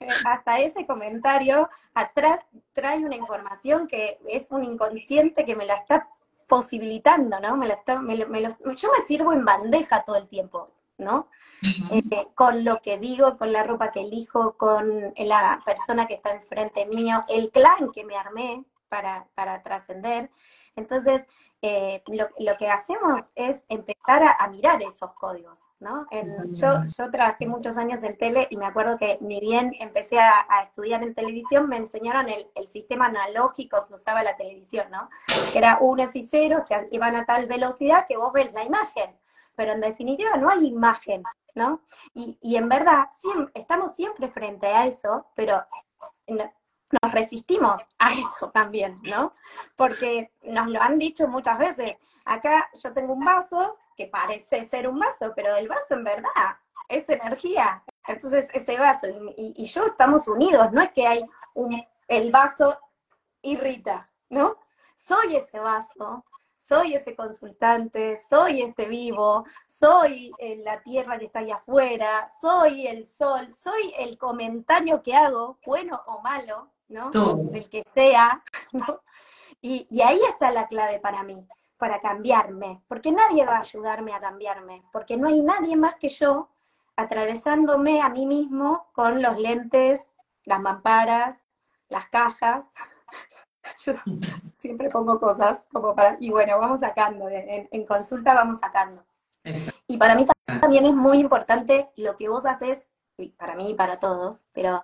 [0.00, 2.40] Eh, hasta ese comentario atrás
[2.72, 6.08] trae una información que es un inconsciente que me la está
[6.46, 7.56] posibilitando, ¿no?
[7.56, 11.28] Me la está, me yo me sirvo en bandeja todo el tiempo, ¿no?
[11.92, 16.32] Eh, con lo que digo, con la ropa que elijo, con la persona que está
[16.32, 20.30] enfrente mío, el clan que me armé para, para trascender.
[20.76, 21.26] Entonces,
[21.62, 26.06] eh, lo, lo, que hacemos es empezar a, mirar esos códigos, ¿no?
[26.52, 30.46] yo, yo trabajé muchos años en tele y me acuerdo que ni bien empecé a,
[30.62, 35.10] estudiar en televisión, me enseñaron el, el, sistema analógico que usaba la televisión, ¿no?
[35.52, 39.14] Que era unos y ceros que iban a tal velocidad que vos ves la imagen,
[39.54, 41.22] pero en definitiva no hay imagen,
[41.54, 41.82] ¿no?
[42.14, 43.08] Y, en verdad,
[43.54, 45.62] estamos siempre frente a eso, pero
[47.02, 49.32] nos resistimos a eso también, ¿no?
[49.76, 51.96] Porque nos lo han dicho muchas veces.
[52.24, 56.56] Acá yo tengo un vaso que parece ser un vaso, pero el vaso en verdad
[56.88, 57.82] es energía.
[58.06, 61.24] Entonces, ese vaso y, yo estamos unidos, no es que hay
[61.54, 62.78] un, el vaso
[63.42, 64.56] irrita, ¿no?
[64.96, 66.24] Soy ese vaso,
[66.56, 72.86] soy ese consultante, soy este vivo, soy eh, la tierra que está allá afuera, soy
[72.86, 77.10] el sol, soy el comentario que hago, bueno o malo, ¿no?
[77.10, 79.00] Del que sea, ¿no?
[79.62, 81.46] Y, y ahí está la clave para mí,
[81.78, 86.08] para cambiarme, porque nadie va a ayudarme a cambiarme, porque no hay nadie más que
[86.08, 86.50] yo
[86.96, 90.12] atravesándome a mí mismo con los lentes,
[90.44, 91.42] las mamparas,
[91.88, 92.66] las cajas.
[93.84, 93.94] Yo
[94.56, 99.04] siempre pongo cosas como para, y bueno, vamos sacando, en, consulta vamos sacando.
[99.86, 100.26] Y para mí
[100.60, 102.88] también es muy importante lo que vos haces,
[103.28, 104.82] para mí y para todos, pero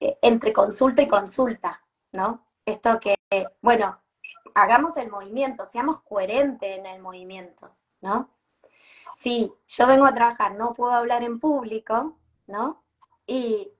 [0.00, 1.82] eh, entre consulta y consulta,
[2.12, 2.46] ¿no?
[2.64, 3.16] Esto que,
[3.60, 4.00] bueno,
[4.54, 8.30] hagamos el movimiento, seamos coherentes en el movimiento, ¿no?
[9.14, 12.84] Sí, yo vengo a trabajar, no puedo hablar en público, ¿no?
[13.26, 13.72] Y,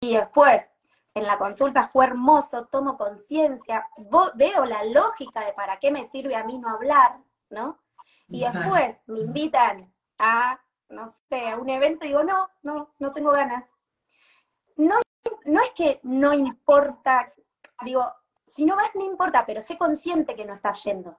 [0.00, 0.70] y después
[1.16, 3.88] en la consulta fue hermoso, tomo conciencia,
[4.34, 7.78] veo la lógica de para qué me sirve a mí no hablar, ¿no?
[8.28, 13.12] Y después me invitan a, no sé, a un evento y digo, no, no, no
[13.12, 13.72] tengo ganas.
[14.76, 15.00] No,
[15.44, 17.32] no es que no importa,
[17.84, 18.12] digo,
[18.46, 21.18] si no vas no importa, pero sé consciente que no estás yendo.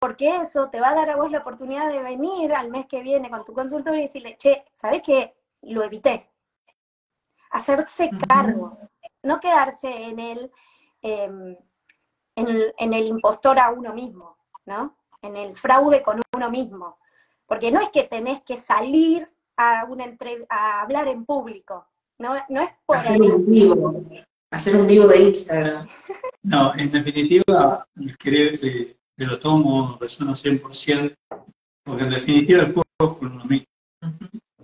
[0.00, 3.02] Porque eso te va a dar a vos la oportunidad de venir al mes que
[3.02, 5.36] viene con tu consultor y decirle, che, ¿sabes qué?
[5.62, 6.30] Lo evité
[7.50, 8.78] hacerse cargo,
[9.22, 10.52] no quedarse en el,
[11.02, 11.56] em,
[12.36, 14.96] en el, impostor a uno mismo, ¿no?
[15.22, 16.98] En el fraude con uno mismo.
[17.48, 20.04] Porque no es que tenés que salir a, una
[20.48, 24.04] a hablar en público, no, no es por hacer un vivo,
[24.52, 25.88] hacer un vivo de Instagram.
[26.40, 27.86] No, en definitiva,
[28.18, 31.14] creo que de lo tomo, resueno 100%,
[31.84, 33.66] porque en definitiva el juego es con uno mismo.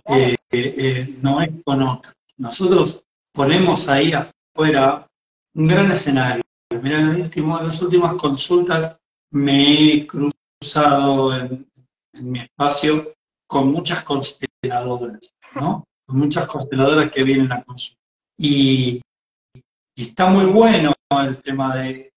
[0.07, 5.07] Eh, eh, no es con otro nosotros ponemos ahí afuera
[5.53, 6.43] un gran escenario.
[6.81, 7.29] Mira, en,
[7.63, 8.99] las últimas consultas
[9.31, 11.67] me he cruzado en,
[12.21, 13.13] mi espacio
[13.47, 15.83] con muchas consteladoras, ¿no?
[16.07, 18.01] Con muchas consteladoras que vienen a consulta.
[18.37, 19.01] Y,
[19.95, 22.11] está muy bueno el tema de,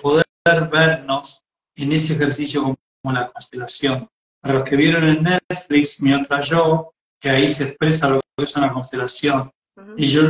[0.00, 0.24] poder
[0.70, 1.42] vernos
[1.76, 4.08] en ese ejercicio como, como la constelación.
[4.40, 8.44] Para los que vieron en Netflix, mi otra yo, que ahí se expresa lo que
[8.44, 9.50] es una constelación.
[9.96, 10.22] Y yo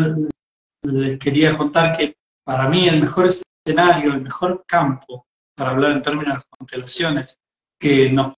[0.82, 6.02] les quería contar que para mí el mejor escenario, el mejor campo para hablar en
[6.02, 7.38] términos de constelaciones
[7.78, 8.34] que nos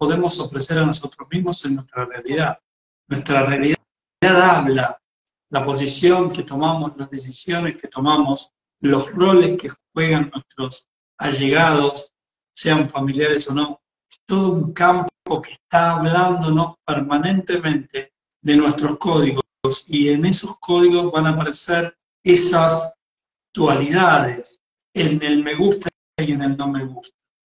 [0.00, 2.58] podemos ofrecer a nosotros mismos en nuestra realidad.
[3.06, 3.76] Nuestra realidad
[4.22, 4.98] habla,
[5.50, 12.14] la posición que tomamos, las decisiones que tomamos, los roles que juegan nuestros allegados,
[12.50, 13.82] sean familiares o no,
[14.24, 19.44] todo un campo que está hablándonos permanentemente de nuestros códigos
[19.86, 22.94] y en esos códigos van a aparecer esas
[23.52, 24.62] dualidades,
[24.94, 27.14] en el me gusta y en el no me gusta.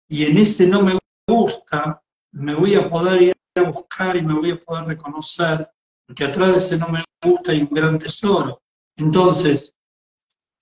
[0.09, 0.99] Y en ese no me
[1.29, 5.69] gusta me voy a poder ir a buscar y me voy a poder reconocer,
[6.07, 8.63] porque atrás de ese no me gusta hay un gran tesoro.
[8.97, 9.75] Entonces,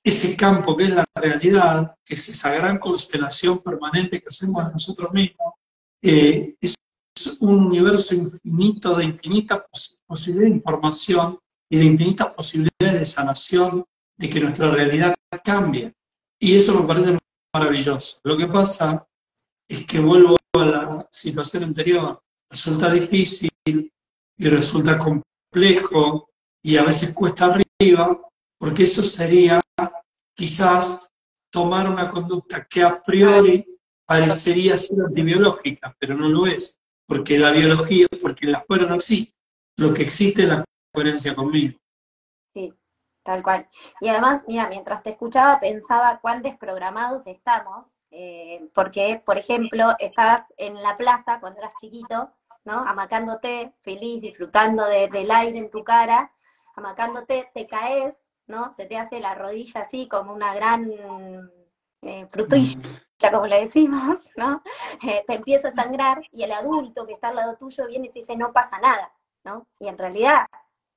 [0.03, 5.13] ese campo que es la realidad, que es esa gran constelación permanente que hacemos nosotros
[5.13, 5.55] mismos,
[6.03, 6.75] eh, es
[7.41, 13.85] un universo infinito de infinitas posibilidades de información y de infinitas posibilidades de sanación,
[14.17, 15.93] de que nuestra realidad cambie.
[16.41, 17.19] Y eso me parece
[17.55, 18.21] maravilloso.
[18.25, 19.07] Lo que pasa
[19.69, 20.38] es que vuelvo
[21.11, 22.23] situación anterior.
[22.51, 26.31] Resulta difícil y resulta complejo
[26.63, 28.21] y a veces cuesta arriba,
[28.59, 29.61] porque eso sería
[30.35, 31.11] quizás
[31.51, 37.53] tomar una conducta que a priori parecería ser antibiológica, pero no lo es, porque la
[37.53, 39.35] biología, porque la fuera no existe,
[39.77, 41.79] lo que existe es la coherencia conmigo.
[42.55, 42.73] Sí,
[43.23, 43.69] tal cual.
[44.01, 50.43] Y además, mira, mientras te escuchaba pensaba cuán desprogramados estamos, eh, porque, por ejemplo, estabas
[50.57, 52.33] en la plaza cuando eras chiquito,
[52.65, 52.81] ¿no?
[52.81, 56.33] Amacándote, feliz, disfrutando del aire en tu cara,
[56.75, 58.73] amacándote, te caes, ¿no?
[58.73, 60.91] Se te hace la rodilla así como una gran
[62.03, 62.81] eh, frutilla
[63.31, 64.63] como le decimos, ¿no?
[65.05, 68.11] Eh, te empieza a sangrar y el adulto que está al lado tuyo viene y
[68.11, 69.13] te dice, no pasa nada,
[69.45, 69.69] ¿no?
[69.79, 70.47] Y en realidad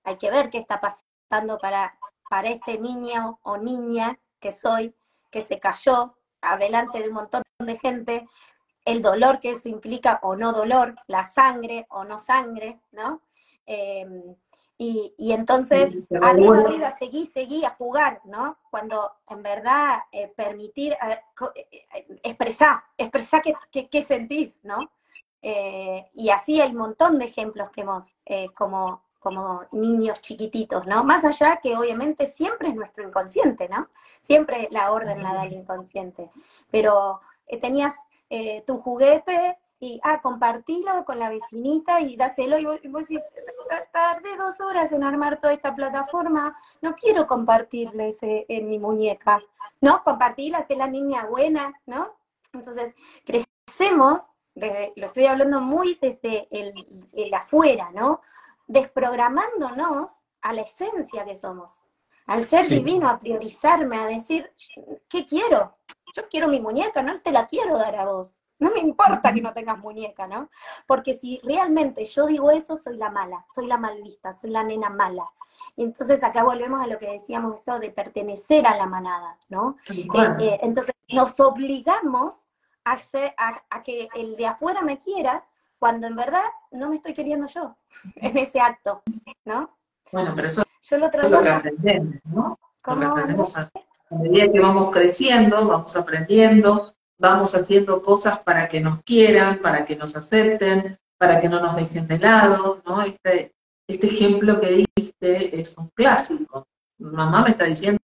[0.04, 2.00] hay que ver qué está pasando para,
[2.32, 4.96] para este niño o niña que soy,
[5.30, 8.28] que se cayó adelante de un montón de gente,
[8.86, 13.22] el dolor que eso implica o no dolor, la sangre o no sangre, ¿no?
[13.66, 14.36] Em,
[14.84, 18.58] y, entonces, arriba, arriba, seguí, seguí a jugar, ¿no?
[18.72, 21.22] Cuando en verdad eh, permitir, eh,
[21.56, 24.90] eh, expresar, expresar qué, qué, sentís, ¿no?
[25.44, 30.86] Eh, y así hay un montón de ejemplos que hemos, eh, como, como niños chiquititos,
[30.86, 31.06] ¿no?
[31.06, 33.88] Más allá que obviamente siempre es nuestro inconsciente, ¿no?
[34.20, 36.30] Siempre la orden la da el inconsciente.
[36.70, 37.96] Pero eh, tenías
[38.66, 43.22] tu juguete y, ah, compartilo con la vecinita y dáselo, y vos, y vos decís,
[43.92, 49.42] tardé dos horas en armar toda esta plataforma, no quiero compartirles en mi muñeca,
[49.82, 50.02] ¿no?
[50.04, 52.16] Compartirla, hacer la niña buena, ¿no?
[52.54, 58.22] Entonces, crecemos lo estoy hablando muy desde el, afuera, ¿no?
[58.72, 61.82] Desprogramándonos a la esencia que somos,
[62.26, 64.50] al ser divino, a priorizarme, a decir,
[65.10, 65.78] ¿qué quiero?
[66.16, 68.40] Yo quiero mi muñeca, no te la quiero dar a vos.
[68.60, 70.50] No me importa que no tengas muñeca, ¿no?
[70.88, 74.64] Porque si realmente yo digo eso, soy la mala, soy la mal vista, soy la
[74.64, 75.26] nena mala.
[75.76, 79.76] Y entonces acá volvemos a lo que decíamos, eso de pertenecer a la manada, ¿no?
[79.90, 80.08] Eh,
[80.40, 82.48] eh, entonces nos obligamos
[82.86, 82.98] a,
[83.84, 85.46] que el de afuera me quiera
[85.82, 87.76] cuando en verdad no me estoy queriendo yo
[88.16, 89.02] en ese acto,
[89.46, 89.76] ¿no?
[90.12, 92.60] Bueno, pero eso yo lo, es lo que aprendemos, ¿no?
[92.84, 93.72] aprendemos a,
[94.12, 99.96] medida que vamos creciendo, vamos aprendiendo, vamos haciendo cosas para que nos quieran, para que
[99.96, 103.02] nos acepten, para que no nos dejen de lado, ¿no?
[103.02, 103.56] Este,
[103.88, 106.68] este ejemplo que diste es un clásico.
[107.00, 108.00] Mamá me está diciendo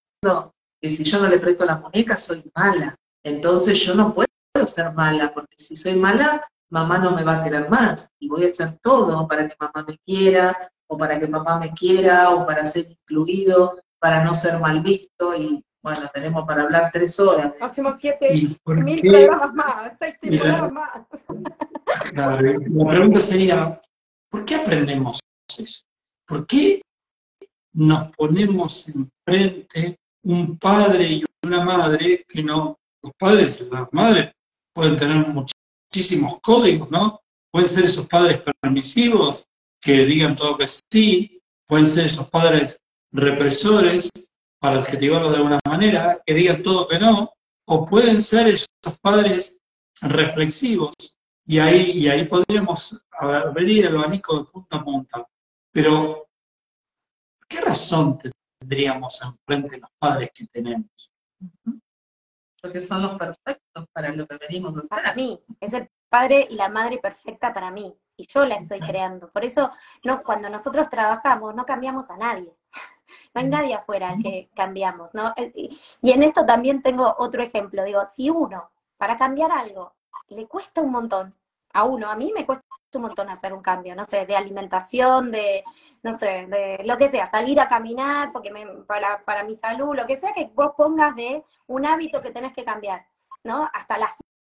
[0.82, 4.28] que si yo no le presto la muñeca soy mala, entonces yo no puedo
[4.66, 8.46] ser mala, porque si soy mala, mamá no me va a querer más y voy
[8.46, 12.46] a hacer todo para que mamá me quiera, o para que papá me quiera, o
[12.46, 17.54] para ser incluido, para no ser mal visto y bueno, tenemos para hablar tres horas.
[17.62, 21.08] Hacemos siete mil programas más, seis programas más.
[22.14, 23.82] la pregunta sería,
[24.30, 25.20] ¿por qué aprendemos
[25.58, 25.84] eso?
[26.26, 26.82] ¿Por qué
[27.74, 34.34] nos ponemos enfrente un padre y una madre que no, los padres y las madres
[34.74, 35.26] pueden tener
[35.90, 37.22] muchísimos códigos, ¿no?
[37.52, 39.46] Pueden ser esos padres permisivos
[39.82, 44.10] que digan todo que sí, pueden ser esos padres represores,
[44.60, 47.32] para adjetivarlos de alguna manera, que digan todo que no,
[47.68, 49.62] o pueden ser esos padres
[50.02, 50.94] reflexivos,
[51.46, 55.28] y ahí, y ahí podríamos abrir el abanico de punta a punta.
[55.72, 56.28] Pero,
[57.48, 58.20] ¿qué razón
[58.60, 61.12] tendríamos enfrente los padres que tenemos?
[62.68, 64.90] Porque son los perfectos para lo que venimos a hacer.
[64.90, 68.80] Para mí, es el padre y la madre perfecta para mí, y yo la estoy
[68.80, 69.30] creando.
[69.32, 69.72] Por eso,
[70.04, 72.54] no, cuando nosotros trabajamos, no cambiamos a nadie.
[73.34, 75.34] No hay nadie afuera al que cambiamos, ¿no?
[76.02, 77.86] Y en esto también tengo otro ejemplo.
[77.86, 79.96] Digo, si uno, para cambiar algo,
[80.28, 81.34] le cuesta un montón,
[81.72, 85.32] a uno, a mí me cuesta un montón hacer un cambio, no sé, de alimentación,
[85.32, 85.64] de,
[86.04, 89.96] no sé, de lo que sea, salir a caminar porque me, para, para mi salud,
[89.96, 93.06] lo que sea que vos pongas de un hábito que tenés que cambiar,
[93.44, 93.70] ¿no?
[93.74, 94.10] Hasta la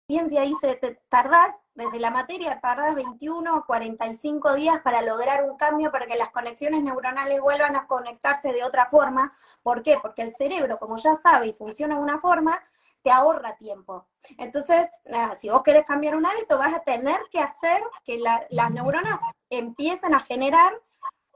[0.09, 5.57] ciencia dice, te tardás, desde la materia, tardás 21 o 45 días para lograr un
[5.57, 9.33] cambio, para que las conexiones neuronales vuelvan a conectarse de otra forma.
[9.63, 9.99] ¿Por qué?
[10.01, 12.61] Porque el cerebro, como ya sabe y funciona de una forma,
[13.05, 14.07] te ahorra tiempo.
[14.39, 18.71] Entonces, nada, si vos querés cambiar un hábito, vas a tener que hacer que las
[18.71, 20.73] neuronas empiecen a generar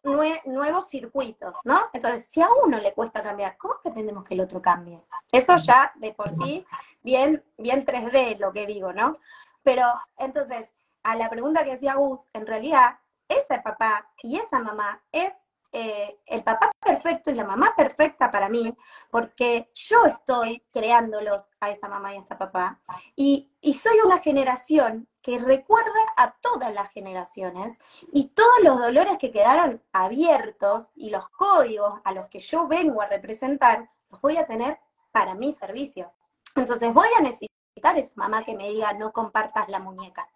[0.02, 1.90] nuevos circuitos, ¿no?
[1.92, 5.04] Entonces, si a uno le cuesta cambiar, ¿cómo pretendemos que el otro cambie?
[5.30, 6.64] Eso ya de por sí,
[7.02, 9.18] bien, bien 3D lo que digo, ¿no?
[9.62, 9.84] Pero
[10.16, 15.44] entonces, a la pregunta que decía Gus, en realidad, ese papá y esa mamá es
[15.70, 18.74] eh, el papá perfecto y la mamá perfecta para mí,
[19.10, 22.80] porque yo estoy creándolos a esta mamá y a esta papá,
[23.14, 27.78] y, y soy una generación que recuerda a todas las generaciones
[28.12, 33.02] y todos los dolores que quedaron abiertos y los códigos a los que yo vengo
[33.02, 34.80] a representar, los voy a tener
[35.12, 36.10] para mi servicio.
[36.56, 40.26] Entonces voy a necesitar esa mamá que me diga no compartas la muñeca,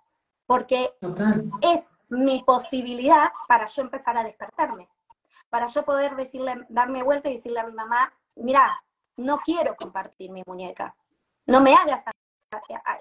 [0.45, 0.93] porque
[1.63, 4.91] es mi posibilidad para yo empezar a despertarme
[5.53, 8.83] para yo poder decirle, darme vuelta y decirle a mi mamá, mira,
[9.19, 10.97] no quiero compartir mi muñeca,
[11.47, 12.05] no me hagas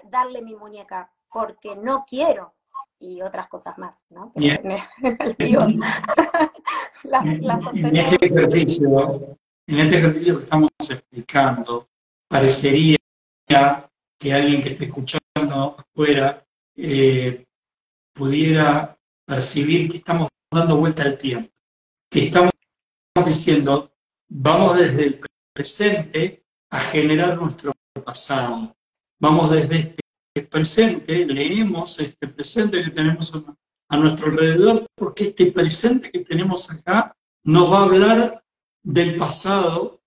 [0.04, 2.52] darle mi muñeca, porque no quiero,
[2.98, 4.32] y otras cosas más, ¿no?
[4.36, 4.52] en,
[7.96, 11.88] este ejercicio, en este ejercicio que estamos explicando,
[12.28, 12.98] parecería
[14.18, 16.44] que alguien que esté escuchando afuera
[16.76, 17.46] eh,
[18.12, 18.94] pudiera
[19.26, 21.51] percibir que estamos dando vuelta al tiempo
[22.12, 22.52] que estamos
[23.24, 23.90] diciendo,
[24.28, 25.20] vamos desde el
[25.54, 27.72] presente a generar nuestro
[28.04, 28.76] pasado.
[29.18, 29.96] Vamos desde
[30.34, 33.34] este presente, leemos este presente que tenemos
[33.88, 38.44] a, nuestro alrededor, porque este presente que tenemos acá nos va a hablar
[38.82, 40.02] del pasado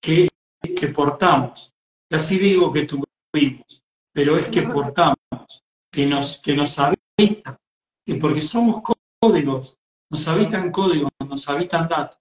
[0.00, 0.28] que,
[0.76, 1.72] que portamos.
[2.08, 3.82] Y así digo que tuvimos,
[4.12, 7.58] pero es que portamos, que nos, que nos habita.
[8.06, 8.82] Y porque somos
[9.20, 9.78] códigos,
[10.12, 12.18] nos habitan códigos, nos habitan datos.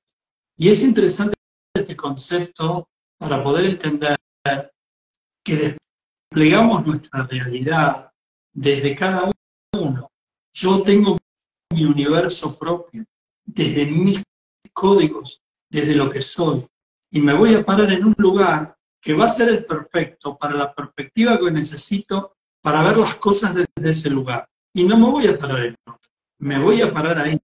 [0.55, 1.35] Y es interesante
[1.75, 2.87] este concepto
[3.17, 4.17] para poder entender
[5.43, 5.77] que
[6.31, 8.09] desplegamos nuestra realidad
[8.53, 9.29] desde cada
[9.73, 10.09] uno.
[10.53, 11.17] Yo tengo
[11.73, 13.03] mi universo propio,
[13.43, 14.23] desde mis
[14.71, 16.65] códigos, desde lo que soy.
[17.11, 20.55] Y me voy a parar en un lugar que va a ser el perfecto para
[20.55, 24.47] la perspectiva que necesito para ver las cosas desde ese lugar.
[24.73, 27.37] Y no me voy a parar en otro, me voy a parar ahí.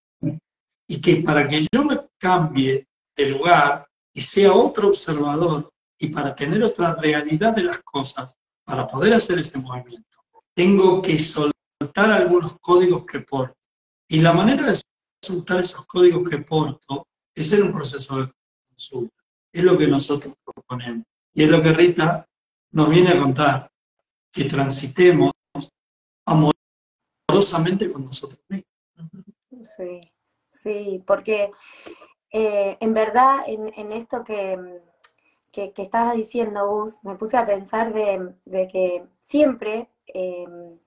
[0.88, 5.70] Y que para que yo me cambie de lugar y sea otro observador
[6.00, 10.20] y para tener otra realidad de las cosas, para poder hacer ese movimiento,
[10.54, 13.56] tengo que soltar algunos códigos que porto.
[14.10, 14.80] Y la manera de
[15.24, 18.32] soltar esos códigos que porto es en un proceso de
[18.70, 19.24] consulta.
[19.52, 21.06] Es lo que nosotros proponemos.
[21.34, 22.26] Y es lo que Rita
[22.72, 23.72] nos viene a contar,
[24.32, 25.32] que transitemos
[26.26, 28.68] amorosamente con nosotros mismos.
[29.76, 30.02] Sí,
[30.58, 31.52] sí, porque
[32.32, 34.82] eh, en verdad en, esto que,
[35.52, 38.36] que, estabas diciendo, Gus, me puse a pensar de,
[38.68, 40.78] que siempre em,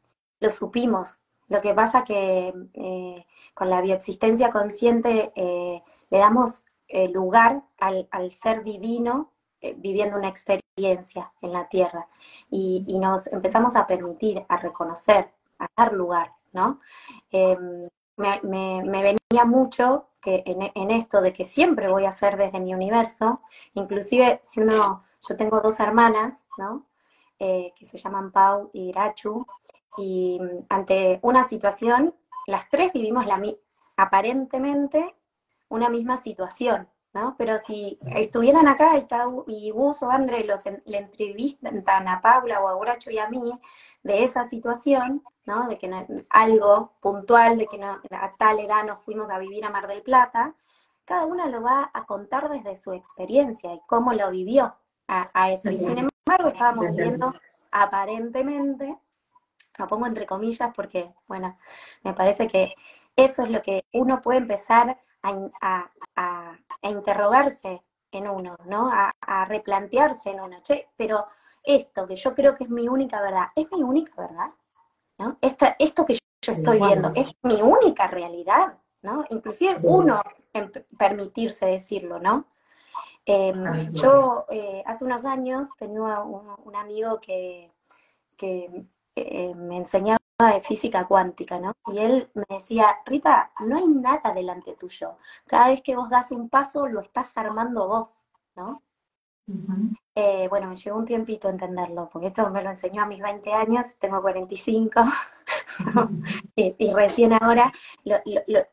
[0.40, 1.18] lo supimos.
[1.48, 6.64] Lo que pasa que eh, con la bioexistencia consciente eh, le damos
[7.12, 9.30] lugar al, al, ser divino
[9.76, 12.08] viviendo una experiencia en la tierra
[12.50, 16.80] y, y, nos empezamos a permitir, a reconocer, a dar lugar, ¿no?
[18.20, 22.74] Me, me, venía mucho que en, esto de que siempre voy a hacer desde mi
[22.74, 23.40] universo,
[23.74, 26.86] inclusive si uno, yo tengo dos hermanas, ¿no?
[27.38, 29.46] Eh, que se llaman Pau y Irachu,
[29.96, 32.14] y mm, ante una situación,
[32.46, 33.40] las tres vivimos la
[33.96, 35.16] aparentemente
[35.70, 37.34] una misma situación, ¿no?
[37.36, 39.06] Pero si estuvieran acá y,
[39.46, 43.52] y Gus o André los le entrevistan a Paula o a Uracho y a mí
[44.02, 45.68] de esa situación, ¿no?
[45.68, 45.90] De que
[46.30, 50.54] algo puntual, de que a tal edad nos fuimos a vivir a Mar del Plata,
[51.04, 54.76] cada una lo va a contar desde su experiencia y cómo lo vivió
[55.08, 55.70] a, eso.
[55.70, 57.34] Y sin embargo, estábamos viviendo
[57.72, 58.96] aparentemente,
[59.76, 61.58] lo pongo entre comillas porque, bueno,
[62.04, 62.74] me parece que
[63.16, 68.90] eso es lo que uno puede empezar a, interrogarse en uno, ¿no?
[68.92, 70.60] A, replantearse en uno.
[70.62, 71.26] Che, pero
[71.62, 74.50] esto que yo creo que es mi única verdad, ¿es mi única verdad?
[75.18, 75.36] ¿No?
[75.42, 78.78] esto que yo estoy viendo, ¿es mi única realidad?
[79.02, 79.24] ¿No?
[79.30, 82.46] Inclusive uno en permitirse decirlo, ¿no?
[83.26, 87.70] Em, yo eh, hace unos años tenía un, amigo que,
[88.36, 90.18] que eh, me enseñaba
[90.48, 91.72] de física cuántica, ¿no?
[91.86, 95.16] Y él me decía, Rita, no hay nada delante tuyo.
[95.46, 98.82] Cada vez que vos das un paso, lo estás armando vos, ¿no?
[100.14, 103.52] Eh, bueno, me llevó un tiempito entenderlo, porque esto me lo enseñó a mis 20
[103.52, 105.02] años, tengo 45,
[106.56, 107.72] y, y, recién ahora
[108.04, 108.16] lo,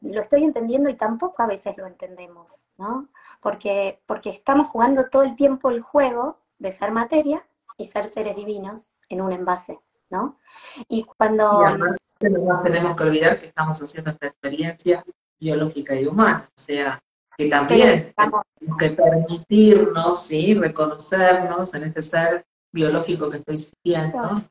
[0.02, 3.08] lo, estoy entendiendo y tampoco a veces lo entendemos, ¿no?
[3.42, 7.48] Porque, porque estamos jugando todo el tiempo el juego de ser materia
[7.78, 9.80] y ser seres divinos en un envase.
[10.10, 10.40] ¿No?
[10.88, 11.78] Y cuando...
[11.78, 11.96] no
[12.64, 15.04] tenemos que olvidar que estamos haciendo esta experiencia
[15.40, 17.00] biológica y humana, o sea,
[17.38, 18.44] que también tenemos
[18.80, 20.56] que permitirnos, ¿sí?
[20.56, 24.42] reconocernos en este ser biológico que estoy sintiendo.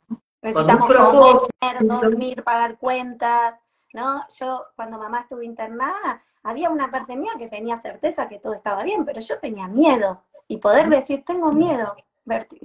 [0.41, 3.61] Necesitamos comer, dormir, pagar cuentas,
[3.93, 4.25] ¿no?
[4.39, 8.85] Yo cuando mamá estuvo internada, había una parte mía que tenía certeza que todo estaba
[8.85, 10.23] bien, pero yo tenía miedo.
[10.47, 11.97] Y poder decir, tengo miedo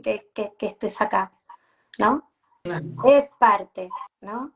[0.03, 1.31] que, que, que estés acá,
[1.97, 2.30] ¿no?
[3.03, 3.89] Es parte,
[4.21, 4.53] ¿no?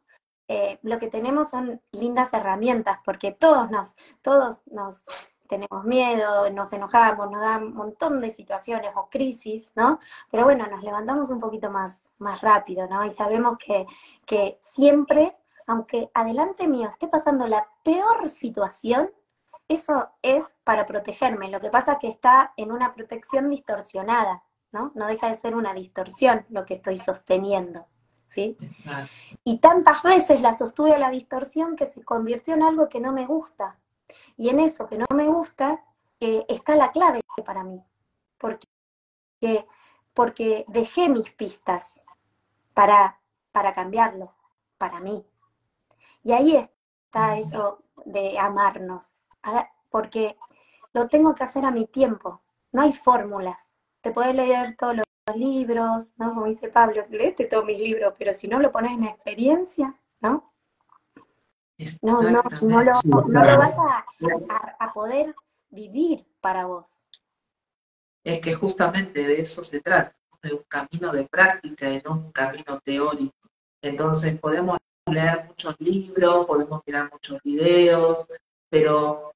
[0.48, 5.06] Eh, lo que tenemos son lindas herramientas, porque todos nos, todos nos
[5.48, 10.00] tenemos miedo, nos enojamos, nos dan un montón de situaciones o crisis, ¿no?
[10.30, 13.04] Pero bueno, nos levantamos un poquito más, más rápido, ¿no?
[13.06, 13.88] Y sabemos que,
[14.26, 15.36] que siempre,
[15.66, 19.12] aunque adelante mío esté pasando la peor situación,
[19.68, 21.50] eso es para protegerme.
[21.50, 24.92] Lo que pasa es que está en una protección distorsionada, ¿no?
[24.94, 27.88] No deja de ser una distorsión lo que estoy sosteniendo.
[28.26, 28.58] ¿Sí?
[29.44, 33.12] Y tantas veces la sostuve a la distorsión que se convirtió en algo que no
[33.12, 33.78] me gusta.
[34.38, 35.84] Y en eso que no me gusta
[36.20, 37.84] eh, está la clave para mí,
[38.38, 38.68] porque,
[40.14, 42.02] porque dejé mis pistas
[42.74, 43.20] para,
[43.52, 44.34] para cambiarlo,
[44.78, 45.26] para mí.
[46.24, 49.16] Y ahí está eso de amarnos,
[49.90, 50.38] porque
[50.94, 53.76] lo tengo que hacer a mi tiempo, no hay fórmulas.
[54.02, 56.36] Te puedes leer todos los libros, ¿no?
[56.36, 60.54] Como dice Pablo, leete todos mis libros, pero si no lo pones en experiencia, ¿no?
[62.02, 64.06] No, no, no, lo, no lo vas a,
[64.80, 65.36] a, poder
[65.70, 67.06] vivir para vos.
[68.24, 72.32] Es que justamente de eso se trata, de un camino de práctica y no un
[72.32, 73.36] camino teórico.
[73.82, 78.26] Entonces podemos leer muchos libros, podemos mirar muchos videos,
[78.70, 79.34] pero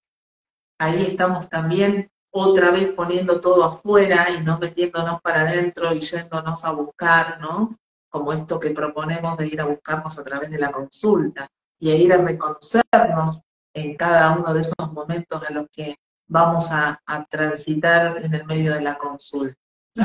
[0.79, 6.63] ahí estamos también otra vez poniendo todo afuera y no metiéndonos para adentro y yéndonos
[6.63, 7.77] a buscar, ¿no?
[8.09, 11.47] Como esto que proponemos de ir a buscarnos a través de la consulta
[11.80, 13.41] y a ir a reconocernos
[13.73, 15.95] en cada uno de esos momentos en los que
[16.27, 19.55] vamos a, a transitar en el medio de la consulta.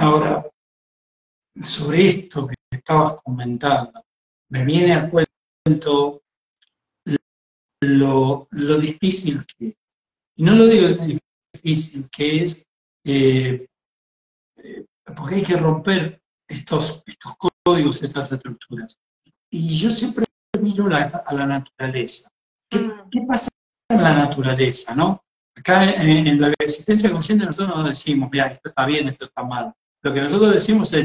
[0.01, 0.47] Ahora,
[1.61, 4.03] sobre esto que estabas comentando,
[4.49, 6.23] me viene a cuento
[7.81, 9.77] lo, lo difícil que.
[10.37, 10.89] Y no lo digo
[11.65, 12.67] difícil, que es
[13.07, 13.67] eh,
[14.57, 14.85] eh,
[15.17, 17.33] porque hay que romper estos, estos
[17.65, 18.97] códigos, estas estructuras.
[19.51, 20.25] Y yo siempre
[20.61, 22.29] miro a la naturaleza.
[22.71, 23.11] ¿Qué, Mm.
[23.11, 23.49] qué pasa
[23.91, 25.21] en la naturaleza, no?
[25.57, 29.45] Acá en, en la existencia consciente nosotros no decimos, mira, esto está bien, esto está
[29.45, 29.73] mal.
[30.03, 31.05] Lo que nosotros decimos es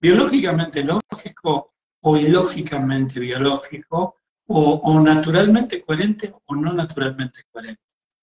[0.00, 1.66] biológicamente lógico
[2.04, 4.16] o ilógicamente biológico,
[4.46, 7.80] o, o naturalmente coherente o no naturalmente coherente.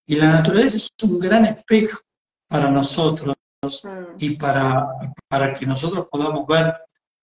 [0.10, 2.00] Y la naturaleza es un gran espejo
[2.50, 4.16] para nosotros Mm.
[4.18, 4.88] y para,
[5.30, 6.74] para que nosotros podamos ver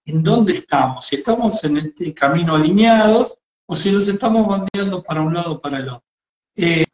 [0.05, 3.35] en dónde estamos, si estamos en este camino alineados
[3.69, 6.05] o si nos estamos bandeando para un lado o para el otro.
[6.57, 6.85] Eh,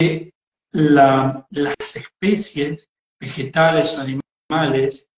[0.00, 0.30] eh,
[0.72, 2.86] la- las especies
[3.20, 5.08] vegetales o animales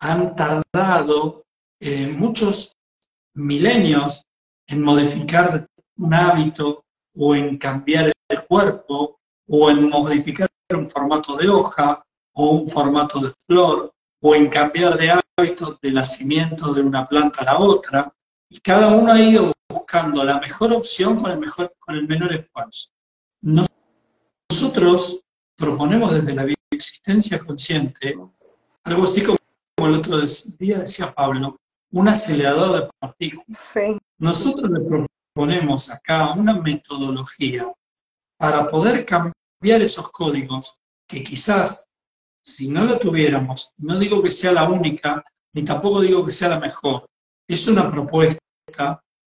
[0.00, 1.42] han tardado
[1.82, 2.74] eh, muchos
[3.34, 4.22] milenios
[4.68, 6.84] en modificar un hábito
[7.16, 9.18] o en cambiar el cuerpo
[9.50, 12.02] o en modificar un formato de hoja
[12.34, 13.92] o un formato de flor
[14.22, 18.12] o en cambiar de hábitos de nacimiento de una planta a la otra
[18.48, 22.32] y cada uno ha ido buscando la mejor opción con el, mejor, con el menor
[22.32, 22.90] esfuerzo.
[23.42, 23.66] Nos-
[24.50, 25.24] Nosotros
[25.56, 28.16] proponemos desde la existencia consciente
[28.84, 29.38] algo así como
[29.88, 30.20] el otro
[30.58, 31.56] día decía Pablo,
[31.92, 33.46] un acelerador de partículas.
[33.50, 33.98] Sí.
[34.18, 34.80] Nosotros le
[35.34, 37.70] proponemos acá una metodología
[38.38, 41.86] para poder cambiar esos códigos que quizás
[42.42, 45.22] si no la tuviéramos, no digo que sea la única,
[45.54, 47.06] ni tampoco digo que sea la mejor,
[47.46, 48.38] es una propuesta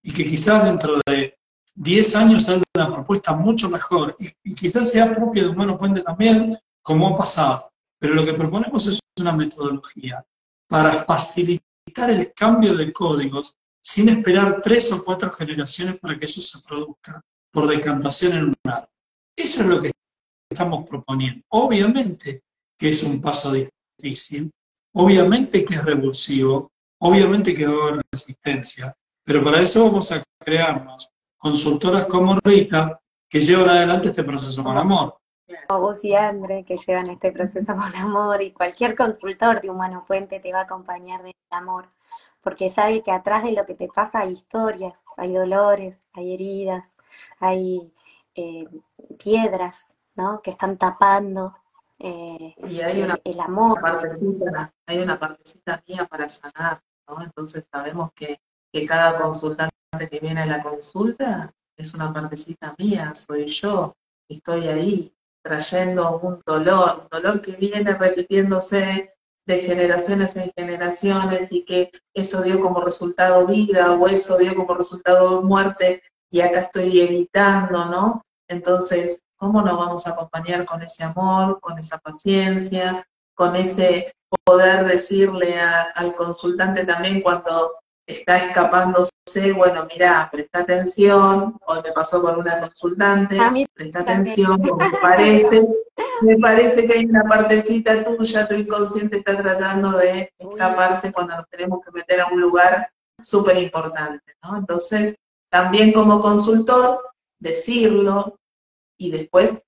[0.03, 1.36] y que quizás dentro de
[1.75, 6.01] 10 años haya una propuesta mucho mejor y, y quizás sea propia de Humano Puente
[6.01, 7.69] también, como ha pasado.
[7.99, 10.25] Pero lo que proponemos es una metodología
[10.67, 16.41] para facilitar el cambio de códigos sin esperar tres o cuatro generaciones para que eso
[16.41, 17.21] se produzca
[17.51, 18.89] por decantación en un árbol.
[19.36, 19.91] Eso es lo que
[20.51, 21.43] estamos proponiendo.
[21.49, 22.43] Obviamente
[22.77, 24.51] que es un paso difícil,
[24.93, 28.93] obviamente que es revulsivo, obviamente que va a haber resistencia,
[29.23, 32.99] pero para eso vamos a crearnos consultoras como Rita
[33.29, 35.17] que llevan adelante este proceso con amor.
[35.67, 40.03] Como vos y Andre, que llevan este proceso con amor, y cualquier consultor de Humano
[40.07, 41.89] Puente te va a acompañar del amor,
[42.41, 46.95] porque sabe que atrás de lo que te pasa hay historias, hay dolores, hay heridas,
[47.39, 47.93] hay
[48.35, 48.67] eh,
[49.17, 50.41] piedras, ¿no?
[50.41, 51.55] Que están tapando
[51.99, 53.80] eh, Y hay una el amor.
[53.80, 57.22] partecita, hay una partecita mía para sanar, ¿no?
[57.22, 58.39] Entonces sabemos que,
[58.74, 59.72] que cada consultante
[60.09, 63.95] que viene a la consulta es una partecita mía, soy yo,
[64.28, 69.14] estoy ahí trayendo un dolor, un dolor que viene repitiéndose
[69.45, 74.76] de generaciones en generaciones y que eso dio como resultado vida o eso dio como
[74.76, 76.01] resultado muerte
[76.32, 78.22] y acá estoy evitando, ¿no?
[78.47, 84.13] Entonces, ¿cómo nos vamos a acompañar con ese amor, con esa paciencia, con ese
[84.45, 87.73] poder decirle a- al consultante también cuando
[88.05, 93.35] está escapándose, bueno, mira, presta atención, hoy me pasó con una consultante,
[93.73, 95.67] presta atención, me parece,
[96.21, 101.47] me parece que hay una partecita tuya, tu inconsciente está tratando de escaparse cuando nos
[101.49, 104.57] tenemos que meter a un lugar súper importante, ¿no?
[104.57, 105.15] Entonces,
[105.49, 106.99] también como consultor,
[107.39, 108.37] decirlo
[109.07, 109.61] y después,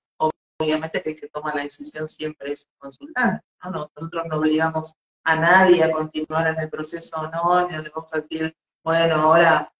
[0.60, 3.70] obviamente que el que toma la decisión siempre es el consultante, ¿no?
[3.70, 7.90] No- Nosotros no obligamos a nadie a continuar en el proceso o no, ni le
[7.90, 8.54] vamos a decir,
[8.84, 9.72] bueno, ahora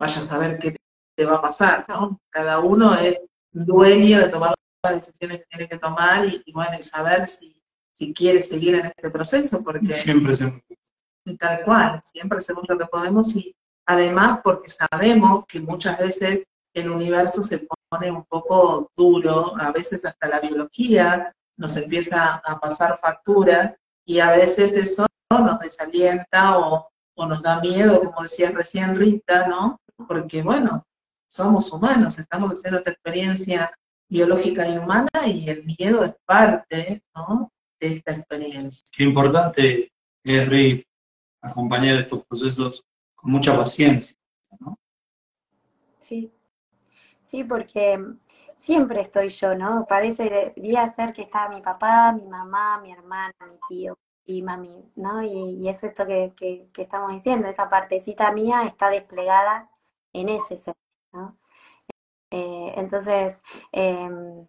[0.00, 0.74] vaya a saber qué
[1.16, 2.18] te va a pasar, ¿no?
[2.30, 3.20] Cada uno es
[3.52, 7.62] dueño de tomar las decisiones que tiene que tomar y, y bueno, y saber si,
[7.94, 10.34] si quiere seguir en este proceso, porque siempre
[11.24, 13.54] y tal cual, siempre hacemos lo que podemos y
[13.86, 16.44] además porque sabemos que muchas veces
[16.76, 22.60] el universo se pone un poco duro, a veces hasta la biología nos empieza a
[22.60, 28.52] pasar facturas y a veces eso nos desalienta o, o nos da miedo, como decías
[28.52, 29.80] recién Rita, ¿no?
[30.06, 30.84] Porque bueno,
[31.28, 33.72] somos humanos, estamos haciendo esta experiencia
[34.08, 37.50] biológica y humana y el miedo es parte, ¿no?
[37.80, 38.86] De esta experiencia.
[38.92, 39.90] Qué importante
[40.24, 40.84] es, Rey,
[41.40, 44.16] acompañar estos procesos con mucha paciencia.
[44.60, 44.78] ¿no?
[45.98, 46.30] Sí,
[47.26, 47.98] sí, porque
[48.56, 49.86] siempre estoy yo, ¿no?
[49.88, 55.22] Parecería ser que está mi papá, mi mamá, mi hermana, mi tío y mami, ¿no?
[55.22, 59.70] Y, es esto que, que, estamos diciendo, esa partecita mía está desplegada
[60.12, 60.74] en ese ser,
[61.12, 61.36] ¿no?
[62.30, 64.46] Eh, entonces, em,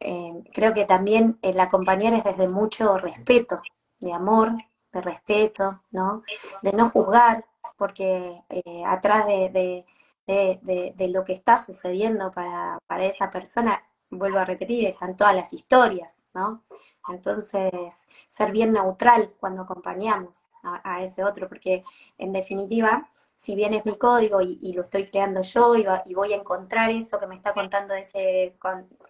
[0.00, 3.60] em, creo que también el acompañar es desde mucho respeto,
[4.00, 4.52] de amor,
[4.92, 6.22] de respeto, ¿no?
[6.62, 7.44] De no juzgar,
[7.76, 9.84] porque eh, atrás de,
[10.26, 16.24] lo que está sucediendo para, para esa persona, vuelvo a repetir, están todas las historias,
[16.34, 16.64] ¿no?
[17.08, 21.84] Entonces, ser bien neutral cuando acompañamos a, ese otro, porque
[22.16, 26.36] en definitiva, si bien es mi código y, lo estoy creando yo y, voy a
[26.36, 28.56] encontrar eso que me está contando ese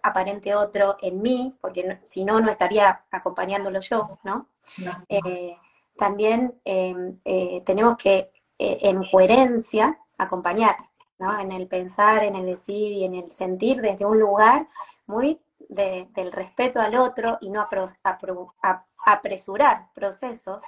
[0.03, 4.49] aparente otro en mí, porque si no, no estaría acompañándolo yo, ¿no?
[5.07, 5.57] Eh,
[5.97, 10.75] también em, eh, tenemos que, eh, en coherencia, acompañar,
[11.19, 11.39] ¿no?
[11.39, 14.67] En el pensar, en el decir y en el sentir desde un lugar
[15.07, 15.39] muy
[15.69, 17.67] del respeto al otro y no
[19.05, 20.63] apresurar procesos,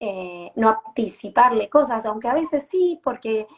[0.00, 3.48] eh, no anticiparle cosas, aunque a veces sí, porque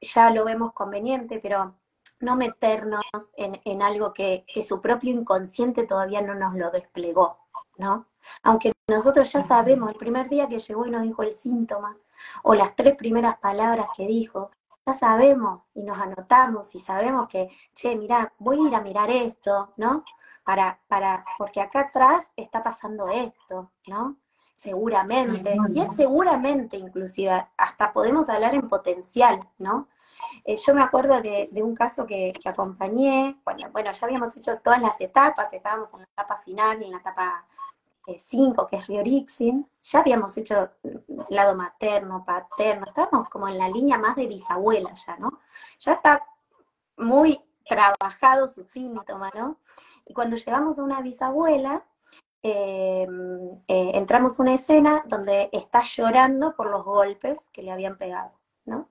[0.00, 1.74] ya lo vemos conveniente, pero
[2.20, 3.04] no meternos
[3.36, 7.38] en, algo que, que, su propio inconsciente todavía no nos lo desplegó,
[7.78, 8.08] ¿no?
[8.42, 11.96] Aunque nosotros ya sabemos, el primer día que llegó y nos dijo el síntoma,
[12.42, 14.50] o las tres primeras palabras que dijo,
[14.88, 19.10] ya sabemos y nos anotamos y sabemos que, che, mira, voy a ir a mirar
[19.10, 20.04] esto, ¿no?
[20.44, 24.16] Para, para, porque acá atrás está pasando esto, ¿no?
[24.54, 29.88] Seguramente, y es seguramente inclusive, hasta podemos hablar en potencial, ¿no?
[30.44, 34.80] Eh, yo me acuerdo de, un caso que, acompañé, bueno, bueno, ya habíamos hecho todas
[34.80, 37.46] las etapas, estábamos en la etapa final, en la etapa
[38.18, 40.70] 5, que es Riorixin, ya habíamos hecho
[41.28, 45.40] lado materno, paterno, estábamos como en la línea más de bisabuela ya, ¿no?
[45.78, 46.24] Ya está
[46.96, 49.58] muy trabajado su síntoma, ¿no?
[50.06, 51.84] Y cuando llegamos a una bisabuela,
[52.42, 57.98] em, eh, entramos a una escena donde está llorando por los golpes que le habían
[57.98, 58.32] pegado,
[58.64, 58.88] ¿no?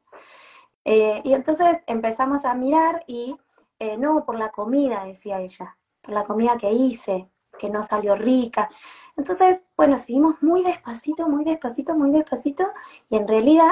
[0.85, 3.37] Eh, y entonces empezamos a mirar y,
[3.79, 8.15] eh, no, por la comida, decía ella, por la comida que hice, que no salió
[8.15, 8.69] rica.
[9.15, 12.67] Entonces, bueno, seguimos muy despacito, muy despacito, muy despacito,
[13.09, 13.71] y en realidad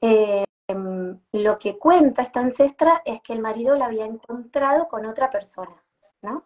[0.00, 0.44] eh,
[1.32, 5.82] lo que cuenta esta ancestra es que el marido la había encontrado con otra persona,
[6.22, 6.44] ¿no?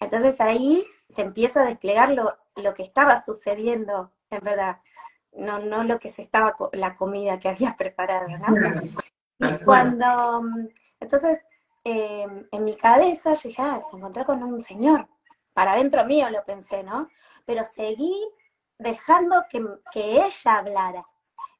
[0.00, 4.80] Entonces ahí se empieza a desplegar lo, lo que estaba sucediendo, en verdad,
[5.32, 8.82] no, no lo que se estaba, la comida que había preparado, ¿no?
[9.38, 10.42] Y cuando,
[10.98, 11.40] entonces,
[11.88, 15.08] em, en mi cabeza yo dije, ah, me encontré con un señor,
[15.52, 17.08] para adentro mío lo pensé, ¿no?
[17.44, 18.12] Pero seguí
[18.76, 19.64] dejando que,
[19.94, 21.06] ella hablara.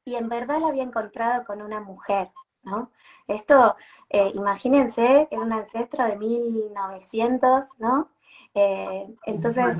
[0.05, 2.33] Y en verdad la había encontrado con una mujer,
[2.65, 2.91] ¿no?
[3.29, 3.77] Esto,
[4.11, 8.11] eh, imagínense, era un ancestro de 1900, ¿no?
[8.55, 9.79] Eh, entonces,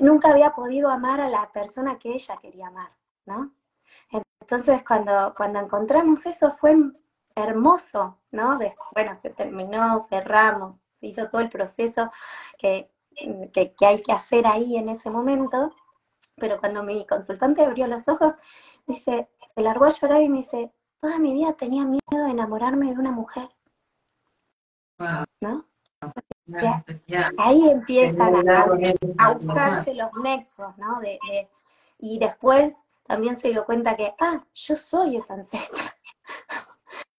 [0.00, 2.92] nunca había podido amar a la persona que ella quería amar,
[3.26, 3.52] ¿no?
[4.40, 6.76] Entonces, cuando, cuando encontramos eso fue
[7.44, 8.58] hermoso, ¿no?
[8.92, 12.10] bueno, se terminó, cerramos, se hizo todo el proceso
[12.58, 12.90] que
[13.52, 15.74] que, hay que hacer ahí en ese momento,
[16.36, 18.34] pero cuando mi consultante abrió los ojos,
[18.86, 22.86] dice, se largó a llorar y me dice, toda mi vida tenía miedo de enamorarme
[22.86, 23.48] de una mujer.
[25.40, 25.66] ¿No?
[27.38, 31.00] Ahí empiezan a, usarse los nexos, ¿no?
[31.98, 35.96] y después también se dio cuenta que, ah, yo soy esa ancestra,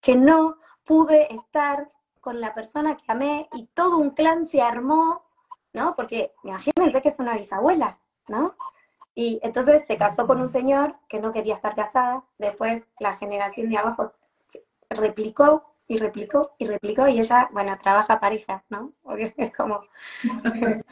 [0.01, 1.91] que no pude estar
[2.21, 5.29] con la persona que amé y todo un clan se armó
[5.73, 5.95] ¿no?
[5.95, 8.55] Porque imagínense que es una bisabuela, ¿no?
[9.15, 13.69] Y entonces se casó con un señor que no quería estar casada, después la generación
[13.69, 14.13] de abajo
[14.89, 18.93] replicó y replicó y replicó y ella, bueno, trabaja pareja, ¿no?
[19.01, 19.81] Porque es como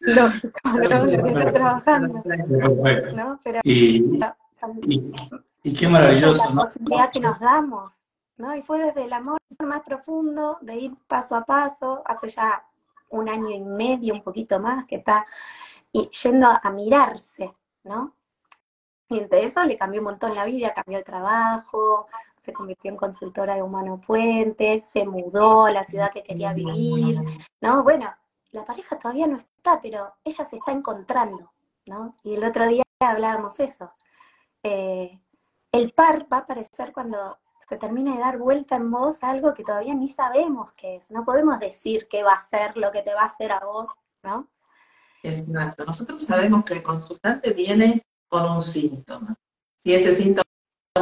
[0.00, 1.04] lógico, ¿no?
[1.04, 2.22] Lo que está trabajando,
[3.14, 3.40] ¿no?
[3.42, 4.20] Pero, y,
[5.62, 8.03] y, qué maravilloso, la posibilidad que nos damos,
[8.36, 8.54] ¿no?
[8.54, 12.66] Y fue desde el amor más profundo, de ir paso a paso, hace ya
[13.10, 15.26] un año y medio, un poquito más, que está
[15.92, 17.54] yendo a, mirarse,
[17.84, 18.14] ¿no?
[19.08, 22.96] Y entre eso le cambió un montón la vida, cambió de trabajo, se convirtió en
[22.96, 27.20] consultora de Humano Puente, se mudó a la ciudad que quería vivir,
[27.60, 27.84] ¿no?
[27.84, 28.12] Bueno,
[28.50, 31.52] la pareja todavía no está, pero ella se está encontrando,
[31.86, 32.16] ¿no?
[32.24, 33.92] Y el otro día hablábamos eso.
[34.62, 35.20] Eh,
[35.70, 37.38] el par va a aparecer cuando
[37.68, 41.10] se termina de dar vuelta en vos algo que todavía ni sabemos qué es.
[41.10, 43.90] No podemos decir qué va a ser lo que te va a hacer a vos,
[44.22, 44.48] ¿no?
[45.22, 45.84] Exacto.
[45.84, 49.34] Nosotros sabemos que el consultante viene con un síntoma.
[49.78, 50.44] Si ese síntoma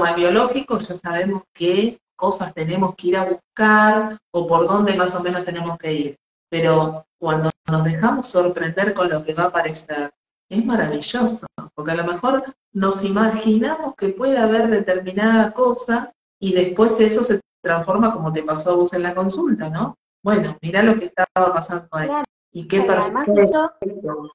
[0.09, 5.15] es biológico, ya sabemos que cosas tenemos que ir a buscar o por dónde más
[5.17, 6.17] o menos tenemos que ir.
[6.49, 10.13] Pero cuando nos dejamos sorprender con lo que va a aparecer,
[10.49, 16.99] es maravilloso, porque a lo mejor nos imaginamos que puede haber determinada cosa y después
[16.99, 19.95] eso se transforma como te pasó a vos en la consulta, ¿no?
[20.25, 22.11] Bueno, mira lo que estaba pasando ahí.
[22.51, 23.71] Y qué Pero además, si yo,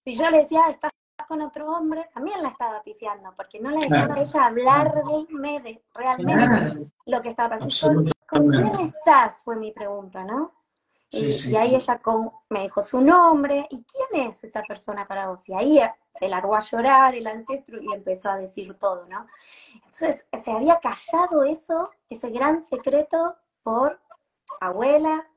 [0.05, 0.91] si yo le decía, estás
[1.27, 5.83] con otro hombre, también la estaba pifiando, porque no le dejaba a ella hablarme de
[5.93, 8.09] realmente lo que estaba pasando.
[8.29, 9.43] ¿Con quién estás?
[9.43, 10.53] Fue mi pregunta, ¿no?
[11.09, 11.51] Sí, y, sí.
[11.51, 15.47] y ahí ella con- me dijo su nombre, ¿y quién es esa persona para vos?
[15.47, 15.79] Y ahí
[16.13, 19.25] se largó a llorar el ancestro y empezó a decir todo, ¿no?
[19.75, 23.99] Entonces se había callado eso, ese gran secreto, por
[24.59, 25.27] abuela,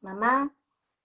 [0.00, 0.52] mamá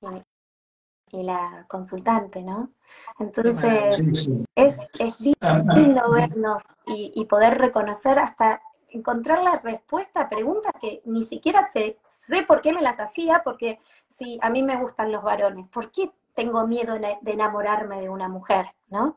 [0.02, 2.72] y, y la consultante, ¿no?
[3.20, 8.62] Entonces Sí, es, es Ah, ah, lindo vernos y, y poder reconocer hasta
[8.96, 13.42] encontrar la respuesta a preguntas que ni siquiera sé, sé por qué me las hacía,
[13.44, 13.80] porque
[14.10, 18.28] si a mí me gustan los varones, ¿por qué tengo miedo de enamorarme de una
[18.30, 18.66] mujer?
[18.90, 19.16] ¿No?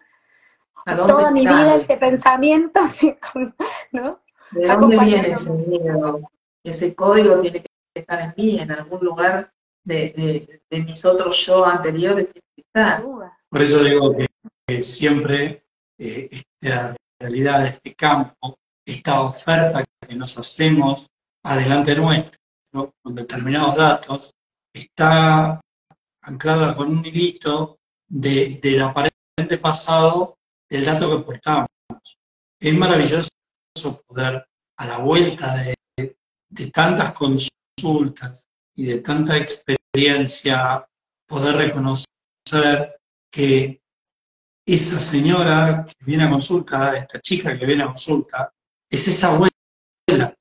[0.87, 3.19] ¿A dónde Toda mi vida ese pensamiento, se-
[3.93, 4.21] ¿no?
[4.51, 6.21] ¿De dónde viene ese miedo?
[6.65, 9.53] Ese código tiene que estar en mí, en algún lugar
[9.85, 13.03] de, de- de mis otros yo anteriores tiene que estar.
[13.51, 14.27] Por eso digo que,
[14.67, 15.65] que siempre
[15.99, 18.59] eh, esta realidad, este campo,
[18.89, 21.07] esta oferta que nos hacemos
[21.45, 22.39] adelante nuestro,
[22.73, 24.33] con determinados datos,
[24.73, 25.61] está
[26.23, 27.79] anclada con un hilito
[28.09, 30.37] de, del aparente pasado
[30.69, 31.69] del dato que portamos.
[32.61, 33.29] Es maravilloso
[34.07, 34.45] poder,
[34.79, 35.75] a la vuelta de,
[36.49, 40.87] de tantas consultas y de tanta experiencia,
[41.27, 42.97] poder reconocer
[43.31, 43.83] que
[44.67, 48.51] esa señora que viene a consulta, esta chica que viene a consulta,
[48.91, 50.35] es esa abuela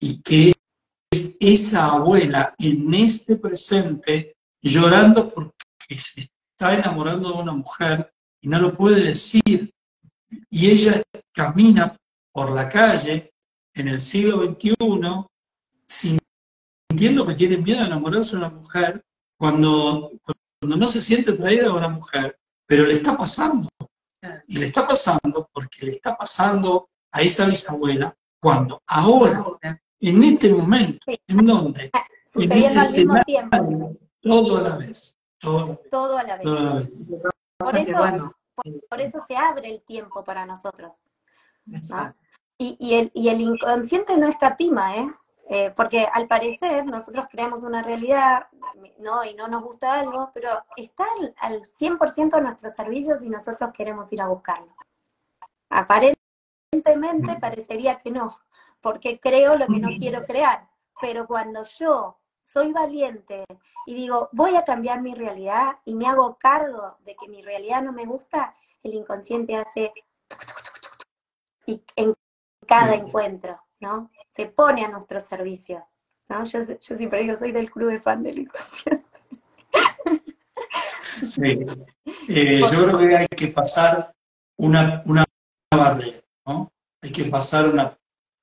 [0.00, 0.52] y que
[1.12, 5.54] es esa abuela en este presente llorando porque
[5.98, 9.70] se está enamorando de una mujer y no lo puede decir.
[10.48, 11.02] Y ella
[11.34, 11.96] camina
[12.32, 13.32] por la calle
[13.74, 14.76] en el siglo XXI
[15.86, 19.02] sintiendo que tiene miedo a enamorarse de una mujer
[19.36, 23.68] cuando, cuando no se siente atraída a una mujer, pero le está pasando.
[24.46, 29.44] Y le está pasando porque le está pasando a esa bisabuela cuando ahora,
[30.00, 31.20] en este momento, Sí.
[31.28, 31.90] en donde,
[32.26, 33.24] Sucediendo al mismo escenario.
[33.24, 36.44] tiempo, todo a la vez, todo a la vez, todo a la vez.
[36.44, 36.90] todo a la vez.
[37.58, 38.34] Por eso, bueno,
[38.88, 41.00] por eso se abre el tiempo para nosotros.
[42.58, 45.08] Y, y el, y el inconsciente no escatima, ¿eh?
[45.52, 48.46] Eh, porque al parecer nosotros creamos una realidad,
[49.00, 49.24] ¿no?
[49.24, 53.70] Y no nos gusta algo, pero está al, al 100% a nuestros servicios y nosotros
[53.74, 54.72] queremos ir a buscarlo.
[56.72, 58.38] Aparentemente parecería que no,
[58.80, 60.68] porque creo lo que no quiero crear.
[61.00, 63.44] Pero cuando yo soy valiente
[63.86, 67.82] y digo, voy a cambiar mi realidad y me hago cargo de que mi realidad
[67.82, 68.54] no me gusta,
[68.84, 69.92] el inconsciente hace
[71.66, 72.14] y en
[72.68, 74.08] cada encuentro, ¿no?
[74.28, 75.84] Se pone a nuestro servicio,
[76.28, 76.44] ¿no?
[76.44, 79.06] Yo, yo siempre digo, soy del club de fan del inconsciente.
[81.22, 81.66] Sí.
[82.28, 84.14] Eh, yo creo que hay que pasar
[84.56, 85.24] una, una
[85.70, 86.70] barrera, ¿no?
[87.02, 87.96] Hay que pasar una,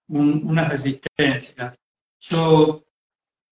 [0.10, 1.76] un- unas resistencias.
[2.22, 2.84] Yo,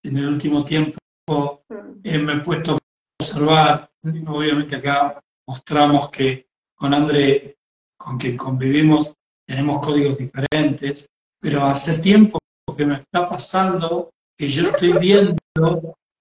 [0.04, 2.78] en el último tiempo, Mm, eh, me he puesto a
[3.20, 3.90] observar,
[4.28, 7.56] obviamente acá mostramos que con André,
[7.98, 9.12] con quien convivimos,
[9.44, 11.06] tenemos códigos diferentes,
[11.40, 12.38] pero hace tiempo
[12.76, 15.36] que me está pasando que yo estoy viendo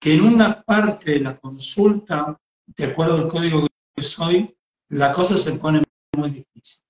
[0.02, 2.36] que en una parte de la consulta,
[2.76, 4.56] de acuerdo al código que soy,
[4.90, 5.84] la cosa se pone
[6.18, 6.84] muy difícil.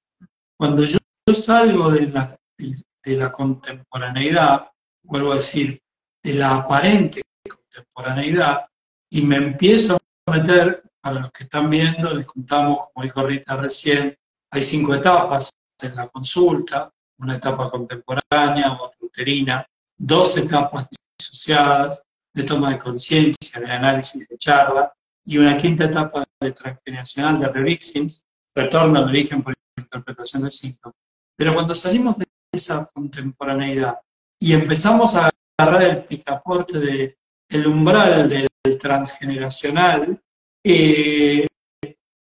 [0.58, 4.69] Cuando yo, yo salgo de la, de, la contemporaneidad,
[5.03, 5.82] vuelvo a decir,
[6.23, 8.65] de la aparente contemporaneidad,
[9.09, 9.97] y me empiezo
[10.28, 14.15] a meter, para los que están viendo, les contamos, como dijo Rita recién,
[14.51, 15.49] hay cinco etapas
[15.82, 19.65] en la consulta, una etapa contemporánea, otra uterina,
[19.97, 22.03] dos etapas disociadas
[22.34, 24.93] de toma de conciencia, de análisis de charla,
[25.26, 30.93] y una quinta etapa de transgeneracional de Revixins, retorno al origen por interpretación de signos.
[31.38, 34.00] Pero cuando salimos de esa contemporaneidad
[34.40, 37.18] y empezamos a agarrar el picaporte de
[37.50, 38.48] el umbral del
[38.80, 40.22] transgeneracional,
[40.64, 41.48] eh,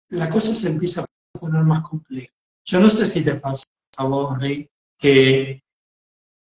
[0.10, 2.32] la cosa se empieza a poner más compleja.
[2.66, 3.64] Yo no sé si te pasa
[3.98, 5.64] a vos, Rey, que,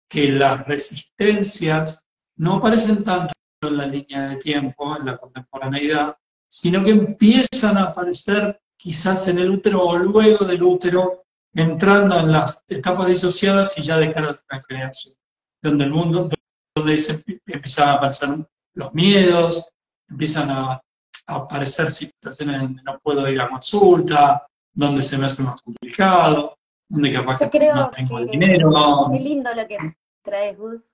[0.09, 2.05] que las resistencias
[2.37, 3.33] no aparecen tanto
[3.63, 6.17] en la línea de tiempo, en la contemporaneidad,
[6.49, 11.19] sino que empiezan a aparecer quizás en el útero o luego del útero,
[11.55, 15.15] entrando en las etapas disociadas y ya de cara a la transgeneración,
[15.63, 16.29] donde el mundo,
[16.77, 18.29] donde se empiezan a aparecer
[18.75, 19.69] los miedos,
[20.09, 25.43] empiezan a, a aparecer situaciones donde no puedo ir a consulta, donde se me hace
[25.43, 26.57] más complicado,
[26.89, 28.71] donde capaz Yo que creo no tengo el que- dinero.
[29.13, 29.77] Qué lindo lo que
[30.23, 30.91] traes, Gus.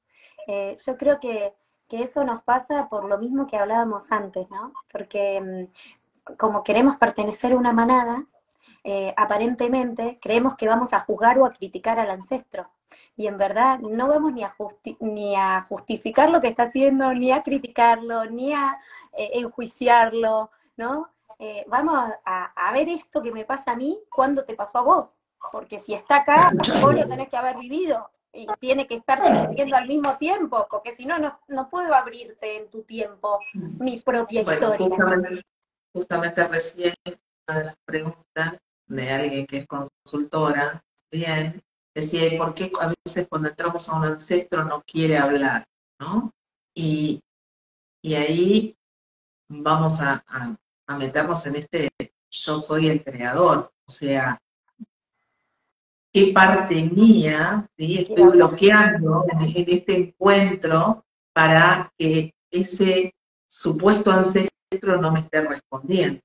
[0.47, 1.53] Eh, yo creo que,
[1.89, 4.73] que eso nos pasa por lo mismo que hablábamos antes, ¿no?
[4.91, 5.41] Porque
[6.27, 8.27] mm, como queremos pertenecer a una manada,
[8.85, 12.71] eh, aparentemente creemos que vamos a juzgar o a criticar al ancestro.
[13.17, 17.13] Y en verdad no vamos ni a, justi- ni a justificar lo que está haciendo,
[17.15, 18.79] ni a criticarlo, ni a
[19.13, 21.11] eh, enjuiciarlo, ¿no?
[21.39, 24.83] Eh, vamos a, a ver esto que me pasa a mí, cuando te pasó a
[24.83, 25.19] vos?
[25.51, 29.77] Porque si está acá, vos lo tenés que haber vivido y tiene que estar sucediendo
[29.77, 34.43] al mismo tiempo, porque si no, no, no puedo abrirte en tu tiempo mi propia
[34.43, 34.89] Bueno, historia.
[34.89, 35.43] justamente,
[35.93, 36.95] justamente recién
[37.49, 41.63] una de las preguntas de alguien que es consultora, bien,
[41.95, 45.65] decía, ¿y por qué a veces cuando entramos a un ancestro no quiere hablar?
[46.01, 46.33] ¿no?
[46.75, 47.21] Y,
[48.03, 48.77] y ahí
[49.49, 50.57] vamos a, a-
[50.87, 51.89] a meternos en este
[52.31, 54.39] yo soy el creador, o sea,
[56.13, 57.99] qué parte mía ¿sí?
[58.01, 63.15] estoy bloqueando en este encuentro para que ese
[63.49, 66.21] supuesto ancestro no me esté respondiendo.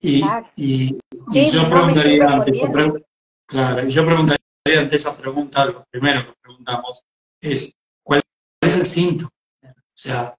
[0.00, 0.46] Y, Claro.
[0.56, 0.94] y,
[1.32, 2.72] y Sí, yo no preguntaría estoy ante esa respondiendo.
[2.72, 3.06] pregunta,
[3.48, 4.38] claro, yo preguntaría
[4.80, 7.02] ante esa pregunta, lo primero que preguntamos
[7.42, 7.72] es
[8.04, 8.20] ¿cuál
[8.62, 9.30] es el síntoma?
[9.64, 10.34] O sea,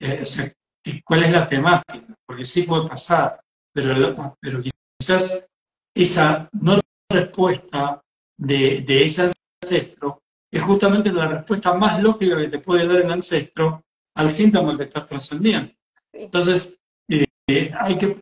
[0.00, 0.50] eh, o sea,
[0.82, 2.14] ¿qué- ¿cuál es la temática?
[2.26, 3.38] Porque sí puede pasar,
[3.74, 4.62] pero, pero
[4.98, 5.48] quizás
[5.94, 6.80] esa no
[7.10, 8.00] respuesta
[8.38, 9.30] de, de ese
[9.62, 10.20] ancestro
[10.52, 13.82] es justamente la respuesta más lógica que te puede dar el ancestro
[14.16, 15.72] al síntoma que estás trascendiendo.
[16.12, 16.78] Entonces,
[17.10, 18.18] eh, hay que,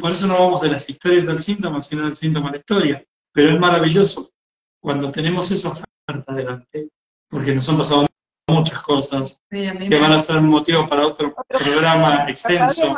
[0.00, 3.04] por eso no vamos de las historias del síntoma, sino del síntoma a la historia.
[3.32, 4.30] Pero es maravilloso
[4.80, 6.88] cuando tenemos esa oferta delante,
[7.28, 8.06] porque nos han pasado
[8.48, 12.94] muchas cosas Sí, que me- van a ser motivo para otro Otro- programa extenso.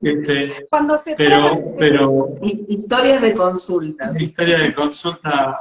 [0.00, 4.12] Este, Cuando se pero, trata- pero hi- historias de consulta.
[4.20, 5.58] historia de consulta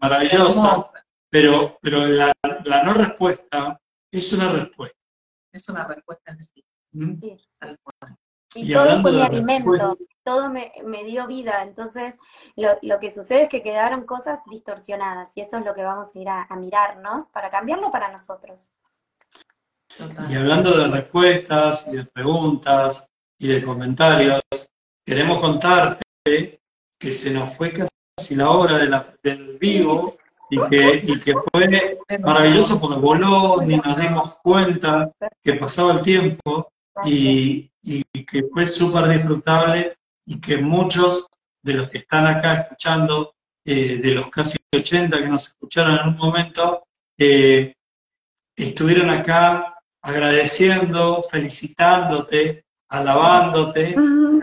[0.00, 0.84] maravillosa,
[1.30, 2.32] pero, pero la,
[2.64, 3.80] la no respuesta
[4.12, 4.98] es una respuesta.
[5.52, 6.64] Es una respuesta en sí.
[6.94, 7.14] ¿Mm?
[7.58, 8.16] tal cual.
[8.54, 11.62] Y, Y todo fue mi de alimento, todo me, me dio vida.
[11.62, 12.18] Entonces,
[12.56, 16.14] lo, lo que sucede es que quedaron cosas distorsionadas y eso es lo que vamos
[16.14, 18.70] a ir a, a mirarnos para cambiarlo para nosotros.
[19.96, 20.30] Total.
[20.30, 24.40] Y hablando de respuestas y de preguntas y de comentarios,
[25.04, 26.60] queremos contarte
[26.98, 30.16] que se nos fue casi la hora de la- del vivo
[30.48, 35.10] y que, y que fue maravilloso porque voló, ni nos dimos cuenta
[35.42, 36.71] que pasaba el tiempo
[37.04, 41.26] y, y que fue súper disfrutable y que muchos
[41.62, 43.34] de los que están acá escuchando,
[43.64, 46.84] eh, de los casi 80 que nos escucharon en un momento,
[47.18, 47.74] eh,
[48.56, 53.94] estuvieron acá agradeciendo, felicitándote, alabándote,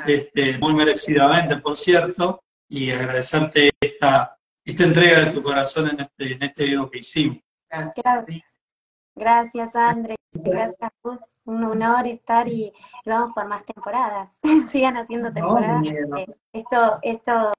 [0.08, 6.34] este, muy merecidamente, por cierto, y agradecerte esta, esta entrega de tu corazón en este,
[6.34, 7.40] en este video que hicimos.
[7.70, 8.04] Gracias.
[8.04, 8.59] Gracias.
[9.20, 10.16] Gracias, André.
[10.32, 11.20] Gracias, Gus.
[11.44, 12.72] Un honor estar y,
[13.04, 14.40] y vamos por más temporadas.
[14.70, 15.84] Sigan haciendo temporadas.
[15.86, 17.52] Eh, Esto, esto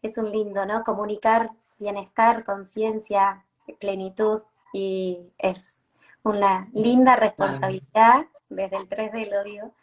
[0.00, 0.82] es un lindo, ¿no?
[0.82, 3.44] Comunicar bienestar, conciencia,
[3.78, 4.42] plenitud
[4.72, 5.80] y es
[6.22, 9.74] una linda responsabilidad desde el 3D lo digo,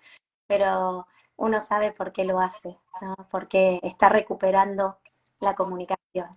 [0.47, 3.15] pero uno sabe por qué lo hace, ¿no?
[3.29, 4.97] Porque está recuperando
[5.39, 6.29] la comunicación,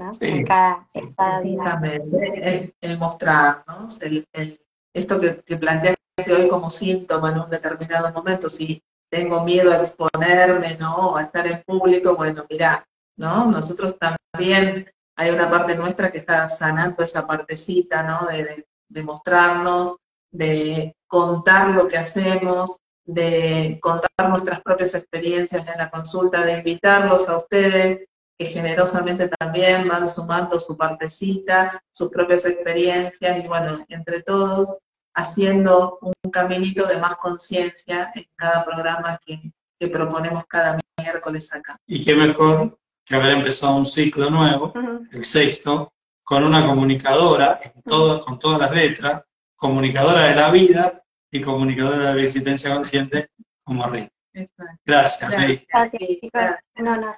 [0.00, 0.12] ¿no?
[0.14, 0.26] Sí.
[0.26, 1.62] En cada, en cada vida.
[1.64, 4.60] Exactamente, el, el mostrarnos, el, el-
[4.94, 5.98] esto que, que planteaste
[6.36, 11.10] hoy como síntoma en un determinado momento, si tengo miedo a exponerme, ¿no?
[11.10, 12.84] O a estar en público, bueno, mira,
[13.16, 13.46] ¿no?
[13.50, 18.26] Nosotros también hay una parte nuestra que está sanando esa partecita, ¿no?
[18.26, 19.96] De, de- de mostrarnos,
[20.32, 27.28] de contar lo que hacemos, de contar nuestras propias experiencias en la consulta, de invitarlos
[27.28, 28.00] a ustedes
[28.40, 34.78] que generosamente también van sumando su partecita, sus propias experiencias y bueno, entre todos
[35.14, 41.76] haciendo un caminito de más conciencia en cada programa que, que proponemos cada miércoles acá.
[41.86, 44.72] Y qué mejor que haber empezado un ciclo nuevo,
[45.12, 45.92] el sexto,
[46.24, 49.22] con una comunicadora en todo- con todas las letras,
[49.54, 53.28] comunicadora de la vida y comunicadora de la existencia consciente
[53.62, 54.08] como Rita.
[54.86, 55.30] Gracias.
[55.70, 56.42] Gracias, chicos.
[56.76, 57.14] No, no.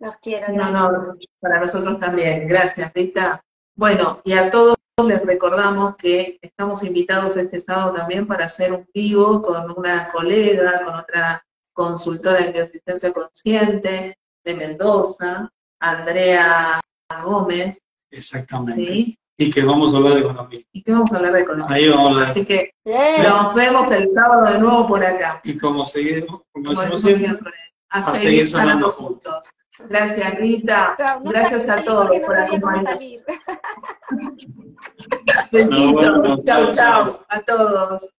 [0.00, 0.72] Los quiero, gracias.
[0.72, 2.48] No, no, para nosotros también.
[2.48, 3.40] Gracias, Rita.
[3.76, 8.86] Bueno, y a todos les recordamos que estamos invitados este sábado también para hacer un
[8.94, 16.80] vivo con una colega, con otra consultora de bioasistencia consciente de Mendoza, Andrea
[17.24, 17.78] Gómez.
[18.10, 19.18] Exactamente.
[19.36, 20.60] Y que vamos a hablar de economía.
[20.72, 21.74] Y que vamos a hablar de economía.
[21.74, 22.30] Ahí vamos a hablar.
[22.30, 25.40] Así que nos vemos el sábado de nuevo por acá.
[25.42, 27.52] Y como seguimos, como, como decimos siempre, siempre,
[27.90, 29.52] a, seguir, seguir sanando juntos.
[29.78, 30.96] Gracias, Rita.
[31.22, 32.98] Gracias a todos por acompañarnos.
[35.52, 35.70] Besitos.
[35.70, 37.20] No, bueno, chau, chau.
[37.28, 38.14] A todos.